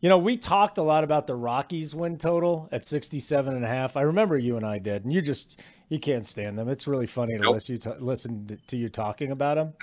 [0.00, 3.68] You know, we talked a lot about the Rockies win total at 67 and a
[3.68, 3.96] half.
[3.96, 6.68] I remember you and I did, and you just you can't stand them.
[6.68, 7.54] It's really funny to nope.
[7.54, 9.74] listen, to, listen to you talking about them.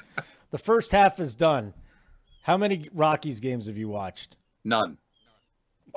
[0.52, 1.74] the first half is done.
[2.42, 4.36] How many Rockies games have you watched?
[4.66, 4.98] None.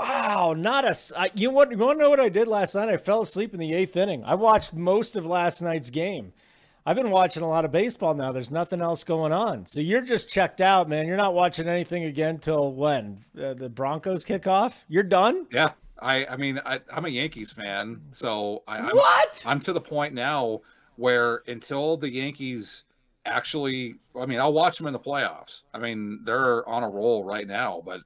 [0.02, 0.96] Wow, not a.
[1.14, 2.88] Uh, you want you want to know what I did last night?
[2.88, 4.24] I fell asleep in the eighth inning.
[4.24, 6.32] I watched most of last night's game.
[6.84, 8.32] I've been watching a lot of baseball now.
[8.32, 11.06] There's nothing else going on, so you're just checked out, man.
[11.06, 14.84] You're not watching anything again till when uh, the Broncos kick off.
[14.88, 15.46] You're done.
[15.52, 16.26] Yeah, I.
[16.26, 19.42] I mean, I, am a Yankees fan, so I, I'm, what?
[19.46, 20.62] I'm to the point now
[20.96, 22.86] where until the Yankees
[23.24, 25.62] actually, I mean, I'll watch them in the playoffs.
[25.72, 28.00] I mean, they're on a roll right now, but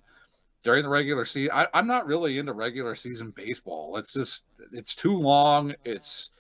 [0.67, 1.53] during the regular season.
[1.55, 3.97] I, am not really into regular season baseball.
[3.99, 5.73] It's just it's too long.
[5.85, 6.33] It's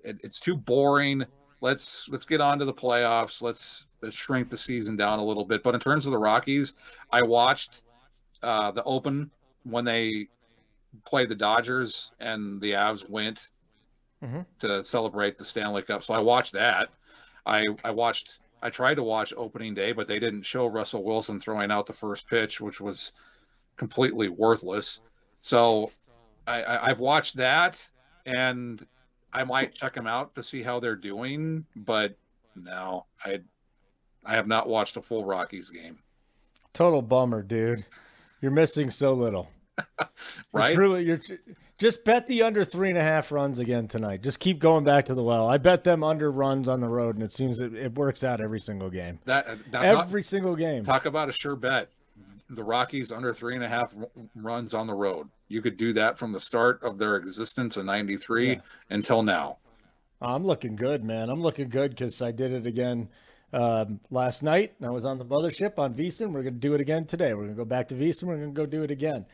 [0.00, 1.24] it, it's too boring.
[1.60, 3.40] Let's let's get on to the playoffs.
[3.40, 5.62] Let's, let's shrink the season down a little bit.
[5.62, 6.74] But in terms of the Rockies,
[7.12, 7.82] I watched
[8.42, 9.30] uh, the Open
[9.62, 10.26] when they
[11.04, 13.50] played the Dodgers and the Avs went
[14.20, 14.40] mm-hmm.
[14.58, 16.02] to celebrate the Stanley Cup.
[16.02, 16.88] So I watched that.
[17.46, 18.40] I I watched.
[18.62, 21.92] I tried to watch opening day, but they didn't show Russell Wilson throwing out the
[21.92, 23.12] first pitch, which was
[23.76, 25.00] completely worthless.
[25.40, 25.90] So
[26.46, 27.88] I, have watched that,
[28.26, 28.84] and
[29.32, 31.64] I might check them out to see how they're doing.
[31.76, 32.16] But
[32.56, 33.40] no, I
[34.24, 35.98] I have not watched a full Rockies game.
[36.72, 37.84] Total bummer, dude.
[38.40, 39.50] You're missing so little.
[40.52, 40.68] right?
[40.68, 41.20] You're truly, you're
[41.78, 44.22] just bet the under three and a half runs again tonight.
[44.22, 45.48] Just keep going back to the well.
[45.48, 48.40] I bet them under runs on the road, and it seems it, it works out
[48.40, 49.18] every single game.
[49.24, 50.84] That every not, single game.
[50.84, 51.90] Talk about a sure bet
[52.50, 53.94] the Rockies under three and a half
[54.34, 55.28] runs on the road.
[55.48, 58.60] You could do that from the start of their existence in '93 yeah.
[58.90, 59.58] until now.
[60.20, 61.28] I'm looking good, man.
[61.28, 63.08] I'm looking good because I did it again
[63.52, 64.74] um, last night.
[64.82, 66.32] I was on the mothership on VSiN.
[66.32, 67.34] We're going to do it again today.
[67.34, 68.24] We're going to go back to VSiN.
[68.24, 69.26] We're going to go do it again.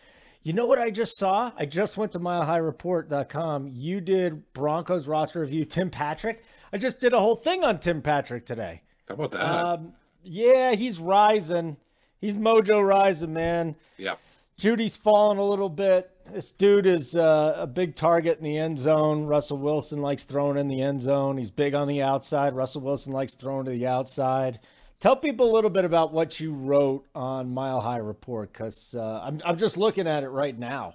[0.42, 1.52] You know what I just saw?
[1.56, 3.70] I just went to milehighreport.com.
[3.72, 5.64] You did Broncos roster review.
[5.64, 6.42] Tim Patrick.
[6.72, 8.82] I just did a whole thing on Tim Patrick today.
[9.06, 9.40] How about that?
[9.40, 9.92] Um,
[10.22, 11.76] yeah, he's rising
[12.20, 13.76] he's mojo rising, man.
[13.96, 14.16] Yeah.
[14.58, 16.10] Jeudy's falling a little bit.
[16.30, 19.24] This dude is uh, a big target in the end zone.
[19.24, 21.38] Russell Wilson likes throwing in the end zone.
[21.38, 22.54] He's big on the outside.
[22.54, 24.60] Russell Wilson likes throwing to the outside.
[25.00, 29.20] Tell people a little bit about what you wrote on Mile High Report because uh,
[29.24, 30.94] I'm, I'm just looking at it right now.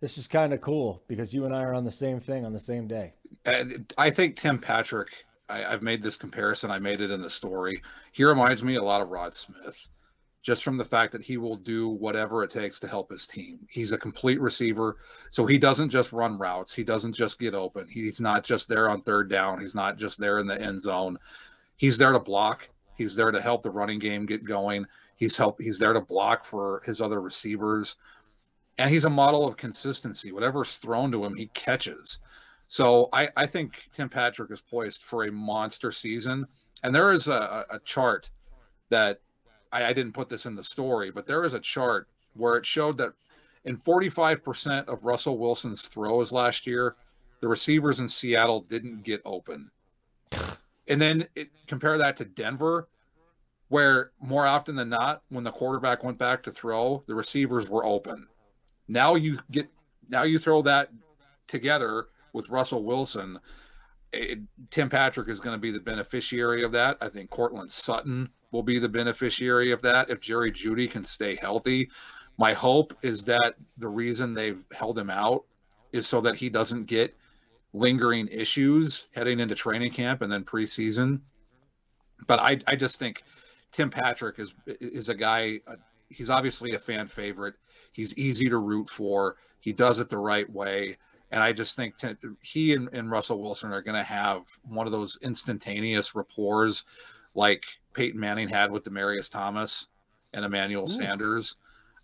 [0.00, 2.52] This is kind of cool because you and I are on the same thing on
[2.52, 3.14] the same day.
[3.96, 5.24] I think Tim Patrick.
[5.48, 6.70] I, I've made this comparison.
[6.70, 7.80] I made it in the story.
[8.12, 9.88] He reminds me a lot of Rod Smith
[10.46, 13.66] just from the fact that he will do whatever it takes to help his team.
[13.68, 14.96] He's a complete receiver.
[15.30, 16.72] So he doesn't just run routes.
[16.72, 17.88] He doesn't just get open.
[17.90, 19.58] He's not just there on third down.
[19.58, 21.18] He's not just there in the end zone.
[21.78, 22.68] He's there to block.
[22.96, 24.86] He's there to help the running game get going.
[25.16, 27.96] He's help he's there to block for his other receivers.
[28.78, 30.30] And he's a model of consistency.
[30.30, 32.20] Whatever's thrown to him, he catches.
[32.68, 36.46] So I, I think Tim Patrick is poised for a monster season.
[36.84, 38.30] And there is a, a chart
[38.90, 39.18] that
[39.72, 42.66] I, I didn't put this in the story, but there is a chart where it
[42.66, 43.12] showed that
[43.64, 46.96] in 45% of Russell Wilson's throws last year,
[47.40, 49.70] the receivers in Seattle didn't get open.
[50.88, 52.88] And then it, compare that to Denver,
[53.68, 57.84] where more often than not, when the quarterback went back to throw, the receivers were
[57.84, 58.26] open.
[58.88, 59.68] Now you get
[60.08, 60.90] now you throw that
[61.48, 63.40] together with Russell Wilson.
[64.16, 64.38] It,
[64.70, 66.96] Tim Patrick is going to be the beneficiary of that.
[67.00, 71.34] I think Courtland Sutton will be the beneficiary of that if Jerry Jeudy can stay
[71.34, 71.90] healthy.
[72.38, 75.44] My hope is that the reason they've held him out
[75.92, 77.14] is so that he doesn't get
[77.72, 81.20] lingering issues heading into training camp and then preseason.
[82.26, 83.22] But I, I just think
[83.72, 85.60] Tim Patrick is is a guy.
[85.66, 85.76] Uh,
[86.08, 87.54] he's obviously a fan favorite.
[87.92, 89.36] He's easy to root for.
[89.60, 90.96] He does it the right way.
[91.30, 94.86] And I just think t- he and, and Russell Wilson are going to have one
[94.86, 96.84] of those instantaneous rapports
[97.34, 97.64] like
[97.94, 99.88] Peyton Manning had with Demaryius Thomas
[100.32, 100.88] and Emmanuel Ooh.
[100.88, 101.56] Sanders.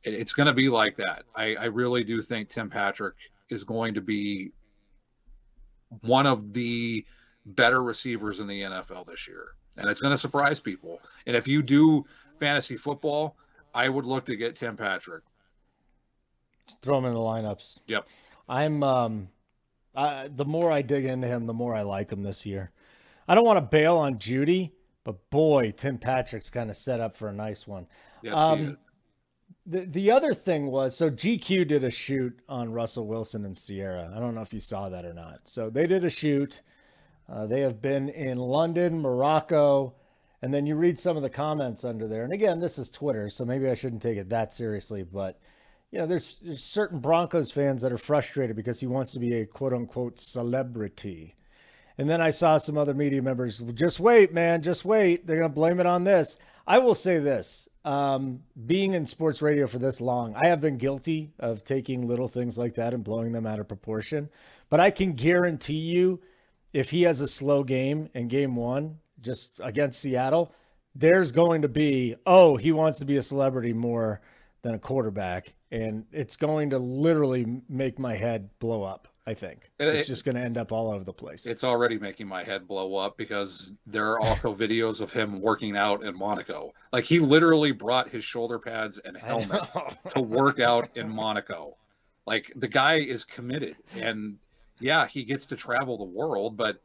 [0.02, 1.22] It, it's going to be like that.
[1.36, 3.14] I, I really do think Tim Patrick
[3.48, 4.50] is going to be
[6.00, 7.04] one of the
[7.46, 9.48] better receivers in the NFL this year.
[9.76, 11.00] And it's going to surprise people.
[11.26, 12.04] And if you do
[12.38, 13.36] fantasy football,
[13.74, 15.22] I would look to get Tim Patrick.
[16.66, 17.80] Just throw him in the lineups.
[17.86, 18.06] Yep.
[18.48, 19.28] I'm um
[19.94, 22.70] uh, the more I dig into him, the more I like him this year.
[23.28, 24.72] I don't want to bail on Jeudy,
[25.04, 27.86] but boy, Tim Patrick's kind of set up for a nice one.
[28.22, 28.78] Yes, um,
[29.66, 34.12] the the other thing was so GQ did a shoot on Russell Wilson and Ciara.
[34.14, 35.40] I don't know if you saw that or not.
[35.44, 36.62] So they did a shoot.
[37.28, 39.94] Uh, they have been in London, Morocco,
[40.42, 42.24] and then you read some of the comments under there.
[42.24, 45.04] And again, this is Twitter, so maybe I shouldn't take it that seriously.
[45.04, 45.38] But
[45.92, 49.34] you know, there's, there's certain Broncos fans that are frustrated because he wants to be
[49.34, 51.36] a quote unquote celebrity.
[51.98, 55.26] And then I saw some other media members, just wait, man, just wait.
[55.26, 56.38] They're going to blame it on this.
[56.66, 60.78] I will say this um, being in sports radio for this long, I have been
[60.78, 64.30] guilty of taking little things like that and blowing them out of proportion.
[64.70, 66.20] But I can guarantee you,
[66.72, 70.54] if he has a slow game in game one, just against Seattle,
[70.94, 74.22] there's going to be, oh, he wants to be a celebrity more
[74.62, 75.54] than a quarterback.
[75.72, 79.08] And it's going to literally make my head blow up.
[79.24, 81.46] I think it, it's just going to end up all over the place.
[81.46, 85.76] It's already making my head blow up because there are also videos of him working
[85.76, 86.72] out in Monaco.
[86.92, 89.62] Like he literally brought his shoulder pads and helmet
[90.10, 91.76] to work out in Monaco.
[92.26, 94.38] Like the guy is committed, and
[94.80, 96.80] yeah, he gets to travel the world, but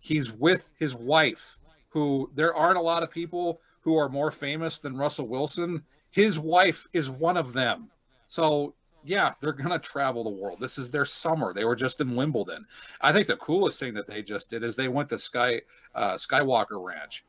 [0.00, 1.58] he's with his wife,
[1.90, 5.82] who there aren't a lot of people who are more famous than Russell Wilson.
[6.10, 7.90] His wife is one of them.
[8.26, 8.74] So
[9.04, 10.60] yeah, they're gonna travel the world.
[10.60, 11.52] This is their summer.
[11.52, 12.66] They were just in Wimbledon.
[13.00, 15.62] I think the coolest thing that they just did is they went to Sky
[15.94, 17.24] uh, Skywalker Ranch.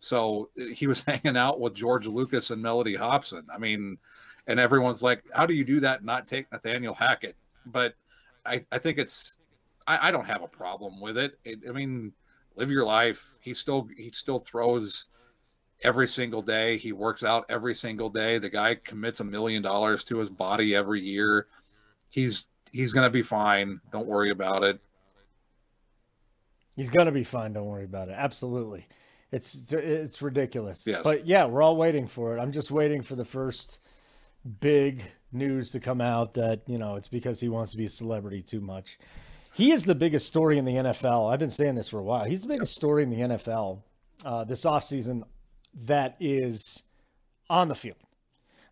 [0.00, 3.46] So he was hanging out with George Lucas and Mellody Hobson.
[3.52, 3.98] I mean,
[4.46, 7.36] and everyone's like, "How do you do that not take Nathaniel Hackett?"
[7.66, 7.94] But
[8.44, 9.36] I, I think it's,
[9.86, 11.38] I, I don't have a problem with it.
[11.44, 11.60] it.
[11.68, 12.12] I mean,
[12.56, 13.36] live your life.
[13.40, 15.08] He still he still throws
[15.82, 16.76] every single day.
[16.76, 18.38] He works out every single day.
[18.38, 21.46] The guy commits a million dollars to his body every year.
[22.10, 23.80] He's he's going to be fine.
[23.92, 24.80] Don't worry about it.
[26.76, 27.52] He's going to be fine.
[27.52, 28.14] Don't worry about it.
[28.16, 28.86] Absolutely.
[29.30, 30.86] It's it's ridiculous.
[30.86, 31.02] Yes.
[31.02, 32.40] But yeah, we're all waiting for it.
[32.40, 33.78] I'm just waiting for the first
[34.60, 35.02] big
[35.32, 38.42] news to come out that, you know, it's because he wants to be a celebrity
[38.42, 38.98] too much.
[39.54, 41.32] He is the biggest story in the NFL.
[41.32, 42.24] I've been saying this for a while.
[42.24, 43.82] He's the biggest story in the NFL
[44.24, 45.22] uh, this offseason
[45.74, 46.82] that is
[47.48, 47.96] on the field.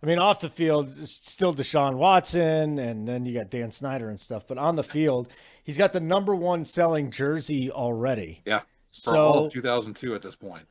[0.02, 4.18] I mean, off the field, still Deshaun Watson, and then you got Dan Snyder and
[4.18, 4.46] stuff.
[4.46, 5.28] But on the field,
[5.62, 8.40] he's got the number one selling jersey already.
[8.46, 10.62] Yeah, for so, all of 2002 at this point.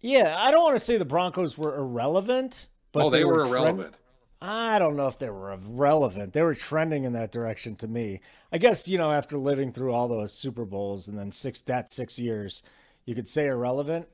[0.00, 3.36] Yeah, I don't want to say the Broncos were irrelevant, but oh, they, they were,
[3.36, 3.98] were irrelevant.
[4.42, 6.34] I don't know if they were relevant.
[6.34, 8.20] They were trending in that direction to me.
[8.52, 11.88] I guess you know after living through all those Super Bowls and then six that
[11.88, 12.62] six years,
[13.06, 14.06] you could say irrelevant.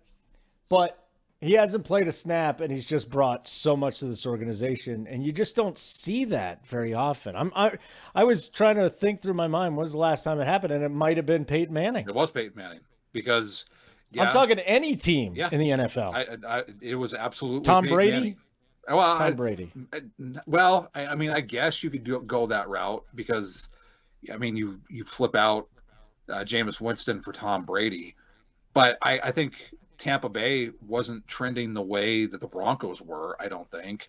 [0.69, 1.00] But
[1.43, 5.25] He hasn't played a snap, and he's just brought so much to this organization, and
[5.25, 7.35] you just don't see that very often.
[7.35, 7.79] I'm I,
[8.15, 10.75] I was trying to think through my mind when was the last time it happened,
[10.75, 12.07] and it might have been Peyton Manning.
[12.07, 12.81] It was Peyton Manning
[13.13, 13.65] because
[14.13, 15.49] yeah, I'm talking any team Yeah.
[15.51, 16.13] in the NFL.
[16.15, 18.13] I, I, it was absolutely Tom Peyton Brady?
[18.13, 18.37] Manning.
[18.89, 19.73] Well, Tom Brady.
[19.95, 20.01] I-
[20.47, 23.71] well, I, I mean, I guess you could do, go that route because,
[24.31, 25.69] I mean, you you flip out
[26.29, 28.15] uh, Jameis Winston for Tom Brady,
[28.75, 29.71] but I, I think
[30.01, 33.37] Tampa Bay wasn't trending the way that the Broncos were.
[33.39, 34.09] I don't think.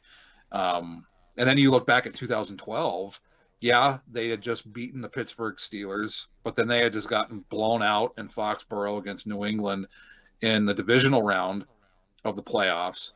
[0.53, 1.05] Um,
[1.37, 3.19] and then you look back at 2012.
[3.59, 7.83] Yeah, they had just beaten the Pittsburgh Steelers, but then they had just gotten blown
[7.83, 9.85] out in Foxborough against New England
[10.39, 11.65] in the divisional round
[12.23, 13.11] of the playoffs.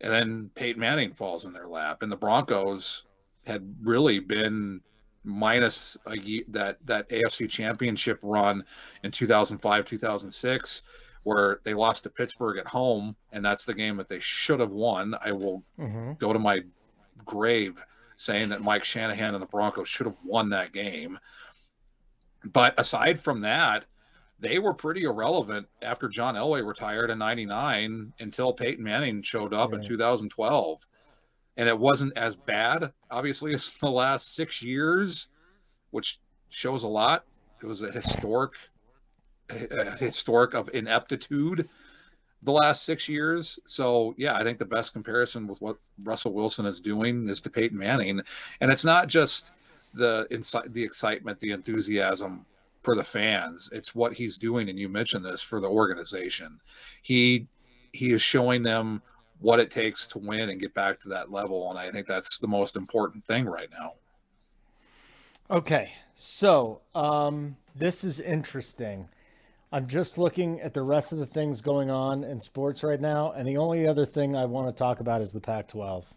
[0.00, 3.04] And then Peyton Manning falls in their lap, and the Broncos
[3.46, 4.80] had really been
[5.22, 8.64] minus a, that that AFC Championship run
[9.04, 10.82] in 2005 2006
[11.28, 14.70] where they lost to Pittsburgh at home and that's the game that they should have
[14.70, 15.14] won.
[15.22, 16.12] I will Mm-hmm.
[16.14, 16.62] go to my
[17.24, 17.84] grave
[18.16, 21.18] saying that Mike Shanahan and the Broncos should have won that game.
[22.52, 23.84] But aside from that
[24.40, 29.72] they were pretty irrelevant after John Elway retired in 99 until Peyton Manning showed up
[29.74, 30.78] in 2012
[31.56, 35.28] and it wasn't as bad obviously as the last six years
[35.90, 36.18] which
[36.48, 37.24] shows a lot.
[37.62, 38.52] It was a historic
[39.98, 41.68] historic of ineptitude
[42.42, 43.58] the last six years.
[43.66, 47.50] So yeah i think the best comparison with what russell wilson is doing is to
[47.50, 48.20] peyton manning.
[48.60, 49.52] And it's not just
[49.94, 50.26] the
[50.70, 52.44] the excitement the enthusiasm
[52.82, 53.68] for the fans.
[53.72, 56.60] It's what he's doing and you mentioned this for the organization.
[57.02, 57.48] He
[57.92, 59.02] he is showing them
[59.40, 62.38] what it takes to win and get back to that level and i think that's
[62.38, 63.94] the most important thing right now.
[65.50, 69.08] Okay, so um, this is interesting.
[69.70, 73.32] I'm just looking at the rest of the things going on in sports right now,
[73.32, 76.12] and the only other thing I want to talk about is the Pac 12.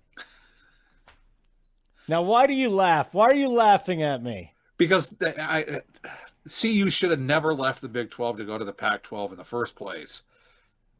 [2.08, 3.14] Now, why do you laugh?
[3.14, 4.54] Why are you laughing at me?
[4.82, 6.10] because I, I
[6.49, 9.38] CU should have never left the Big 12 to go to the Pac 12 in
[9.38, 10.24] the first place.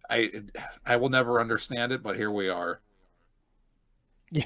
[0.08, 0.30] I
[0.86, 2.80] I will never understand it, but here we are.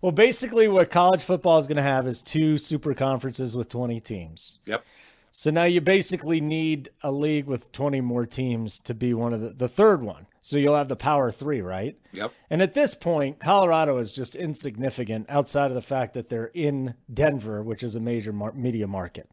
[0.00, 3.98] well, basically, what college football is going to have is two super conferences with 20
[3.98, 4.60] teams.
[4.66, 4.84] Yep.
[5.34, 9.40] So now you basically need a league with 20 more teams to be one of
[9.40, 10.26] the, the third one.
[10.42, 11.98] So you'll have the power three, right?
[12.12, 12.32] Yep.
[12.50, 16.94] And at this point, Colorado is just insignificant outside of the fact that they're in
[17.12, 19.26] Denver, which is a major mar- media market.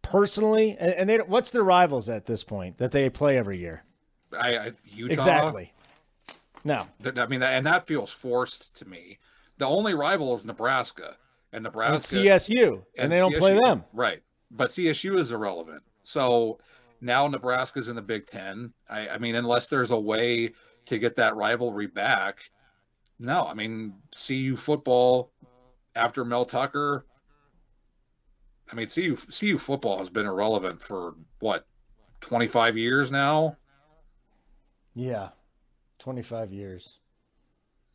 [0.00, 3.82] Personally, and, and they what's their rivals at this point that they play every year?
[4.32, 5.72] I, I Utah Exactly.
[6.64, 6.86] No.
[7.04, 9.18] I mean, and that feels forced to me.
[9.58, 11.16] The only rival is Nebraska,
[11.52, 13.84] and And Nebraska CSU, and, they don't play them.
[13.92, 14.22] Right.
[14.50, 15.82] But CSU is irrelevant.
[16.02, 16.58] So
[17.00, 18.72] now Nebraska's in the Big Ten.
[18.88, 20.52] I, I mean, unless there's a way
[20.86, 22.50] to get that rivalry back,
[23.18, 23.44] no.
[23.46, 23.94] I mean,
[24.26, 25.30] CU football
[25.94, 27.04] after Mel Tucker.
[28.72, 31.66] I mean, CU CU football has been irrelevant for what,
[32.20, 33.56] 25 years now.
[34.94, 35.30] Yeah.
[35.98, 36.98] 25 years.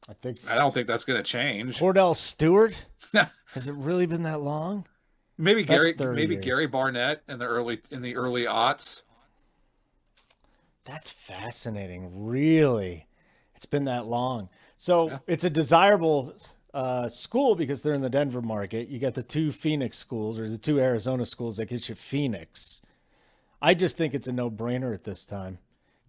[0.08, 1.80] I think I don't think that's going to change.
[1.80, 2.76] Kordell Stewart?
[3.54, 4.86] Has it really been that long?
[5.38, 6.46] Maybe That's Gary, maybe years.
[6.46, 9.02] Gary Barnett in the early in the early aughts.
[10.86, 12.26] That's fascinating.
[12.26, 13.08] Really,
[13.56, 14.50] it's been that long.
[14.78, 15.18] So Yeah.
[15.28, 16.36] it's a desirable
[16.74, 18.88] uh, school because they're in the Denver market.
[18.90, 22.82] You got the two Phoenix schools or the two Arizona schools that get you Phoenix.
[23.62, 25.58] I just think it's a no-brainer at this time.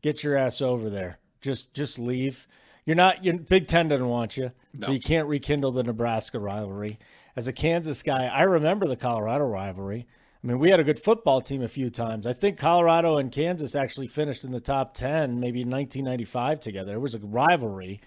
[0.02, 1.18] Get your ass over there.
[1.40, 2.46] Just just leave.
[2.84, 3.24] You're not.
[3.24, 6.98] Your Big Ten doesn't want you, so you can't rekindle the Nebraska rivalry.
[7.36, 10.06] As a Kansas guy, I remember the Colorado rivalry.
[10.42, 12.26] I mean, we had a good football team a few times.
[12.26, 16.94] I think Colorado and Kansas actually finished in the top 10, maybe in 1995 together.
[16.94, 18.00] It was a rivalry.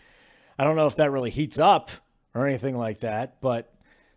[0.57, 1.91] I don't know if that really heats up
[2.33, 3.71] or anything like that, but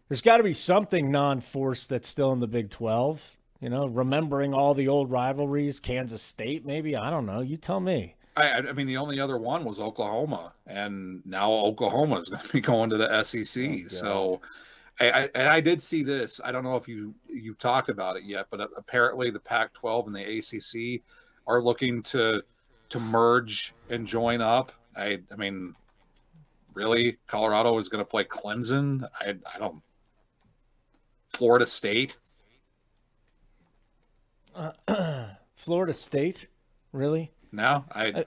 [0.09, 3.39] there's got to be something non force that's still in the Big 12.
[3.61, 6.97] You know, remembering all the old rivalries, Kansas State, maybe.
[6.97, 7.41] I don't know.
[7.41, 8.17] You tell me.
[8.37, 12.53] I, I mean, the only other one was Oklahoma, and now Oklahoma is going to
[12.53, 13.63] be going to the SEC.
[13.63, 14.41] Oh, so,
[15.03, 16.41] I, I and I did see this.
[16.45, 20.15] I don't know if you you talked about it yet, but apparently the Pac-12 and
[20.15, 21.03] the ACC
[21.47, 22.43] are looking to
[22.91, 24.71] to merge and join up.
[24.97, 25.75] I I mean,
[26.75, 29.05] really, Colorado is going to play Clemson.
[29.21, 29.83] I I don't.
[31.29, 32.19] Florida State.
[34.55, 34.73] Uh,
[35.55, 36.49] Florida State,
[36.93, 37.33] really?
[37.53, 38.25] No, I uh,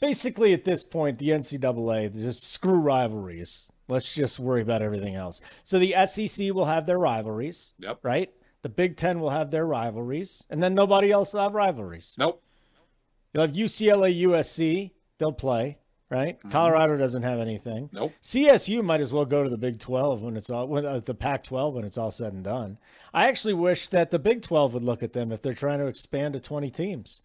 [0.00, 3.70] Basically, at this point, the NCAA just screw rivalries.
[3.90, 5.40] Let's just worry about everything else.
[5.64, 7.98] So the SEC will have their rivalries, yep.
[8.02, 8.30] right?
[8.62, 12.14] The Big Ten will have their rivalries, and then nobody else will have rivalries.
[12.18, 12.42] Nope.
[13.32, 15.78] You'll have UCLA, USC, they'll play,
[16.10, 16.38] right?
[16.38, 16.50] Mm-hmm.
[16.50, 17.88] Colorado doesn't have anything.
[17.92, 18.12] Nope.
[18.22, 21.14] CSU might as well go to the Big 12 when it's all when uh, the
[21.14, 22.78] Pac 12 when it's all said and done.
[23.14, 25.86] I actually wish that the Big 12 would look at them if they're trying to
[25.86, 27.22] expand to 20 teams.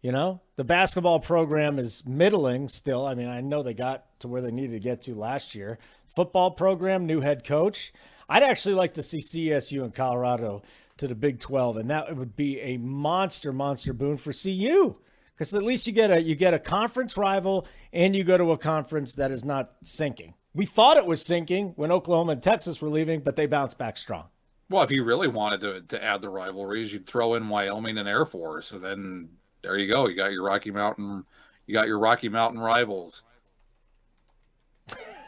[0.00, 3.04] You know, the basketball program is middling still.
[3.04, 5.78] I mean, I know they got to where they needed to get to last year.
[6.08, 7.92] Football program, new head coach.
[8.28, 10.62] I'd actually like to see CSU and Colorado
[10.98, 14.96] to the Big 12, and that would be a monster, monster boon for CU
[15.38, 18.52] because at least you get a you get a conference rival and you go to
[18.52, 20.34] a conference that is not sinking.
[20.54, 23.96] We thought it was sinking when Oklahoma and Texas were leaving, but they bounced back
[23.96, 24.24] strong.
[24.70, 28.08] Well, if you really wanted to, to add the rivalries, you'd throw in Wyoming and
[28.08, 29.28] Air Force, and then
[29.62, 30.08] there you go.
[30.08, 31.24] You got your Rocky Mountain,
[31.66, 33.22] you got your Rocky Mountain rivals.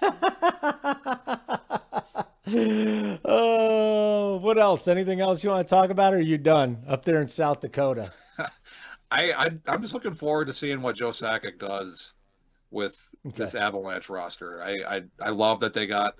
[3.25, 4.89] oh, what else?
[4.89, 6.15] Anything else you want to talk about?
[6.15, 8.13] Or are you done up there in South Dakota?
[8.39, 8.49] I,
[9.33, 12.15] I I'm just looking forward to seeing what Joe Sakic does
[12.71, 13.37] with Okay.
[13.37, 14.63] this Avalanche roster.
[14.63, 16.15] I, I I love that they got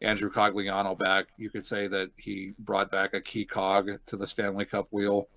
[0.00, 1.26] Andrew Cogliano back.
[1.36, 5.28] You could say that he brought back a key cog to the Stanley Cup wheel.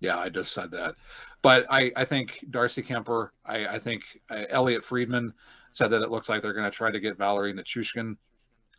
[0.00, 0.94] Yeah, I just said that.
[1.42, 5.32] But I, I think Darcy Kuemper, I, I think uh, Elliotte Friedman
[5.70, 8.16] said that it looks like they're going to try to get Valeri Nichushkin.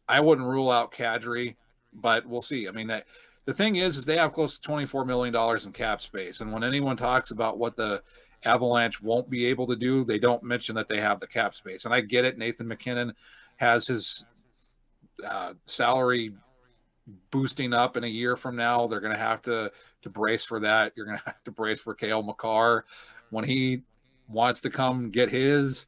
[0.07, 1.55] I wouldn't rule out Kadri,
[1.93, 2.67] but we'll see.
[2.67, 3.05] I mean, that,
[3.45, 6.41] the thing is, is they have close to $24 million in cap space.
[6.41, 8.01] And when anyone talks about what the
[8.45, 11.85] Avalanche won't be able to do, they don't mention that they have the cap space.
[11.85, 12.37] And I get it.
[12.37, 13.13] Nathan MacKinnon
[13.57, 14.25] has his
[15.25, 16.31] uh, salary
[17.31, 18.87] boosting up in a year from now.
[18.87, 19.71] They're going to have to
[20.01, 20.93] to brace for that.
[20.95, 22.85] You're going to have to brace for Cale Makar
[23.29, 23.83] when he
[24.27, 25.85] wants to come get his.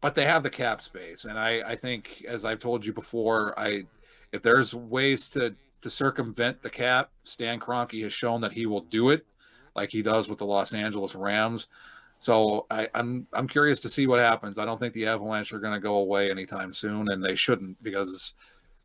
[0.00, 3.58] But they have the cap space, and I I think as I've told you before,
[3.58, 3.84] I
[4.30, 8.82] if there's ways to to circumvent the cap, Stan Kroenke has shown that he will
[8.82, 9.26] do it,
[9.74, 11.68] like he does with the Los Angeles Rams.
[12.18, 14.58] So I, I'm I'm curious to see what happens.
[14.58, 17.80] I don't think the Avalanche are going to go away anytime soon, and they shouldn't
[17.82, 18.34] because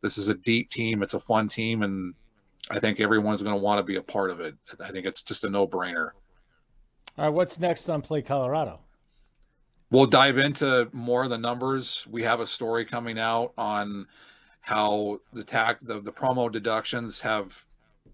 [0.02, 1.02] this is a deep team.
[1.02, 2.14] It's a fun team, and
[2.70, 4.56] I think everyone's going to want to be a part of it.
[4.80, 6.12] I think it's just a no-brainer.
[7.18, 8.80] All right, what's next on Play Colorado?
[9.92, 12.08] We'll dive into more of the numbers.
[12.10, 14.08] We have a story coming out on
[14.62, 17.64] how the tax the, the promo deductions have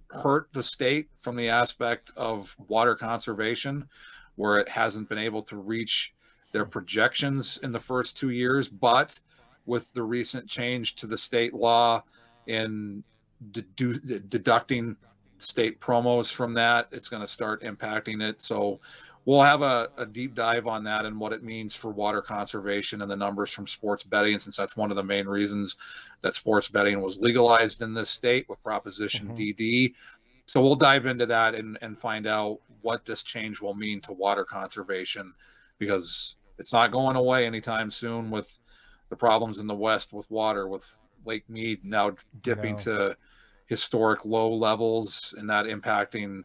[0.07, 3.87] hurt the state from the aspect of water conservation,
[4.35, 6.13] where it hasn't been able to reach
[6.51, 8.67] their projections in the first two years.
[8.67, 9.17] But
[9.65, 12.03] with the recent change to the state law
[12.47, 13.03] in
[13.51, 14.97] dedu- deducting
[15.37, 18.41] state promos from that, it's going to start impacting it.
[18.41, 18.79] So
[19.25, 23.01] we'll have a, a deep dive on that and what it means for water conservation
[23.01, 25.77] and the numbers from sports betting, since that's one of the main reasons
[26.21, 29.35] that sports betting was legalized in this state with Proposition mm-hmm.
[29.35, 29.93] DD.
[30.45, 34.13] So we'll dive into that and, and find out what this change will mean to
[34.13, 35.33] water conservation
[35.77, 38.57] because it's not going away anytime soon with
[39.09, 42.79] the problems in the West with water, with Lake Mead now dipping No.
[42.79, 43.17] to
[43.69, 46.43] historic low levels and that impacting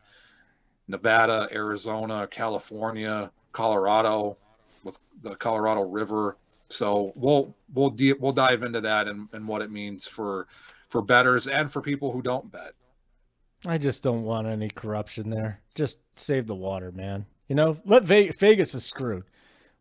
[0.86, 4.36] Nevada, Arizona, California, Colorado,
[4.84, 6.36] with the Colorado River.
[6.68, 10.46] So we'll we'll de- we'll dive into that and, and what it means for
[10.88, 12.74] for betters and for people who don't bet.
[13.66, 15.60] I just don't want any corruption there.
[15.74, 17.24] Just save the water, man.
[17.48, 19.24] You know, let Ve- Vegas is screwed.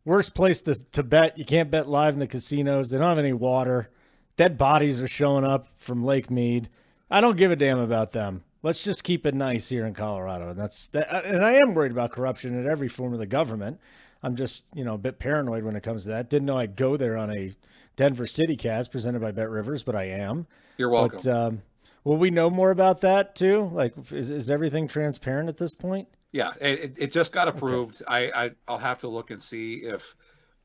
[0.06, 1.38] Worst place to, to bet.
[1.38, 2.89] You can't bet live in the casinos.
[2.89, 3.89] They don't have any water.
[4.38, 6.70] Dead bodies are showing up from Lake Mead.
[7.14, 8.43] I don't give a damn about them.
[8.64, 10.49] Let's just keep it nice here in Colorado.
[10.49, 11.26] And that's that.
[11.26, 13.80] And I am worried about corruption in every form of the government.
[14.24, 16.32] I'm just, you know, a bit paranoid when it comes to that.
[16.32, 17.51] Didn't know I'd go there on a
[17.97, 20.47] Denver City cast presented by Bet Rivers, but I am.
[20.78, 21.20] You're welcome.
[21.24, 21.61] But um,
[22.03, 23.70] will we know more about that too?
[23.72, 26.07] Like, is, is everything transparent at this point?
[26.32, 28.01] Yeah, it, it- just got approved.
[28.07, 30.16] I, I I'll have to look and see if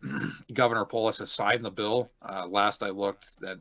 [0.54, 2.10] Governor Polis has signed the bill.
[2.22, 3.58] Uh, last I looked, that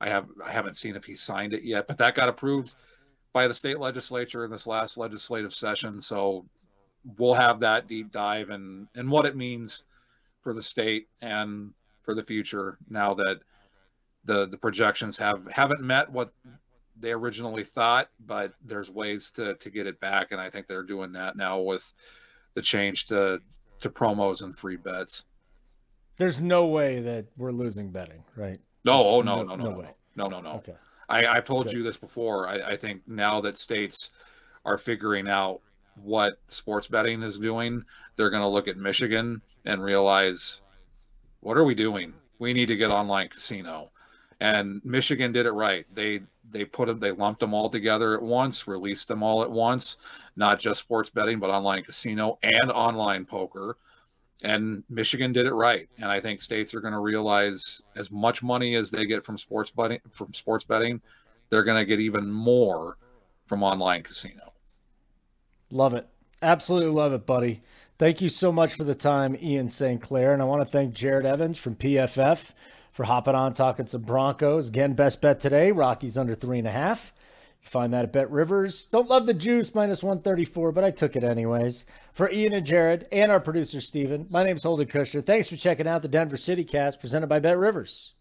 [0.00, 2.74] I have I haven't seen if he signed it yet, but that got approved
[3.32, 6.00] by the state legislature in this last legislative session.
[6.00, 6.46] So
[7.18, 9.84] we'll have that deep dive and and what it means
[10.42, 11.72] for the state and
[12.02, 13.40] for the future now that
[14.24, 16.32] the the projections have haven't met what
[16.96, 20.82] they originally thought, but there's ways to to get it back, and I think they're
[20.82, 21.92] doing that now with
[22.54, 23.40] the change to
[23.80, 25.26] to promos and free bets.
[26.16, 28.60] There's no way that we're losing betting, right?
[28.84, 29.90] No, oh no, no, no, no, way.
[30.16, 30.52] no, no, no.
[30.54, 30.74] Okay.
[31.08, 31.76] I, I've told Good.
[31.76, 32.48] you this before.
[32.48, 34.12] I, I think now that states
[34.64, 35.60] are figuring out
[36.02, 37.84] what sports betting is doing,
[38.16, 40.60] they're going to look at Michigan and realize,
[41.40, 42.12] what are we doing?
[42.38, 43.90] We need to get online casino.
[44.40, 45.86] And Michigan did it right.
[45.94, 46.20] They
[46.50, 49.98] they put them, they lumped them all together at once, released them all at once,
[50.36, 53.76] not just sports betting, but online casino and online poker.
[54.42, 55.88] And Michigan did it right.
[55.98, 59.38] And I think states are going to realize as much money as they get from
[59.38, 61.00] sports betting from sports betting,
[61.48, 62.98] they're going to get even more
[63.46, 64.52] from online casino.
[65.70, 66.06] Love it.
[66.42, 67.62] Absolutely love it, buddy.
[67.96, 70.00] Thank you so much for the time, Ian St.
[70.02, 70.32] Clair.
[70.32, 72.52] And I want to thank Jared Evans from PFF
[72.92, 74.68] for hopping on talking some Broncos.
[74.68, 77.12] Again, best bet today Rockies under three and a half.
[77.64, 78.84] Find that at Bet Rivers.
[78.84, 81.84] Don't love the juice, minus 134, but I took it anyways.
[82.12, 85.24] For Ian and Jared and our producer, Steven, my name is Holden Kushner.
[85.24, 88.14] Thanks for checking out the Denver City Cast presented by Bet Rivers.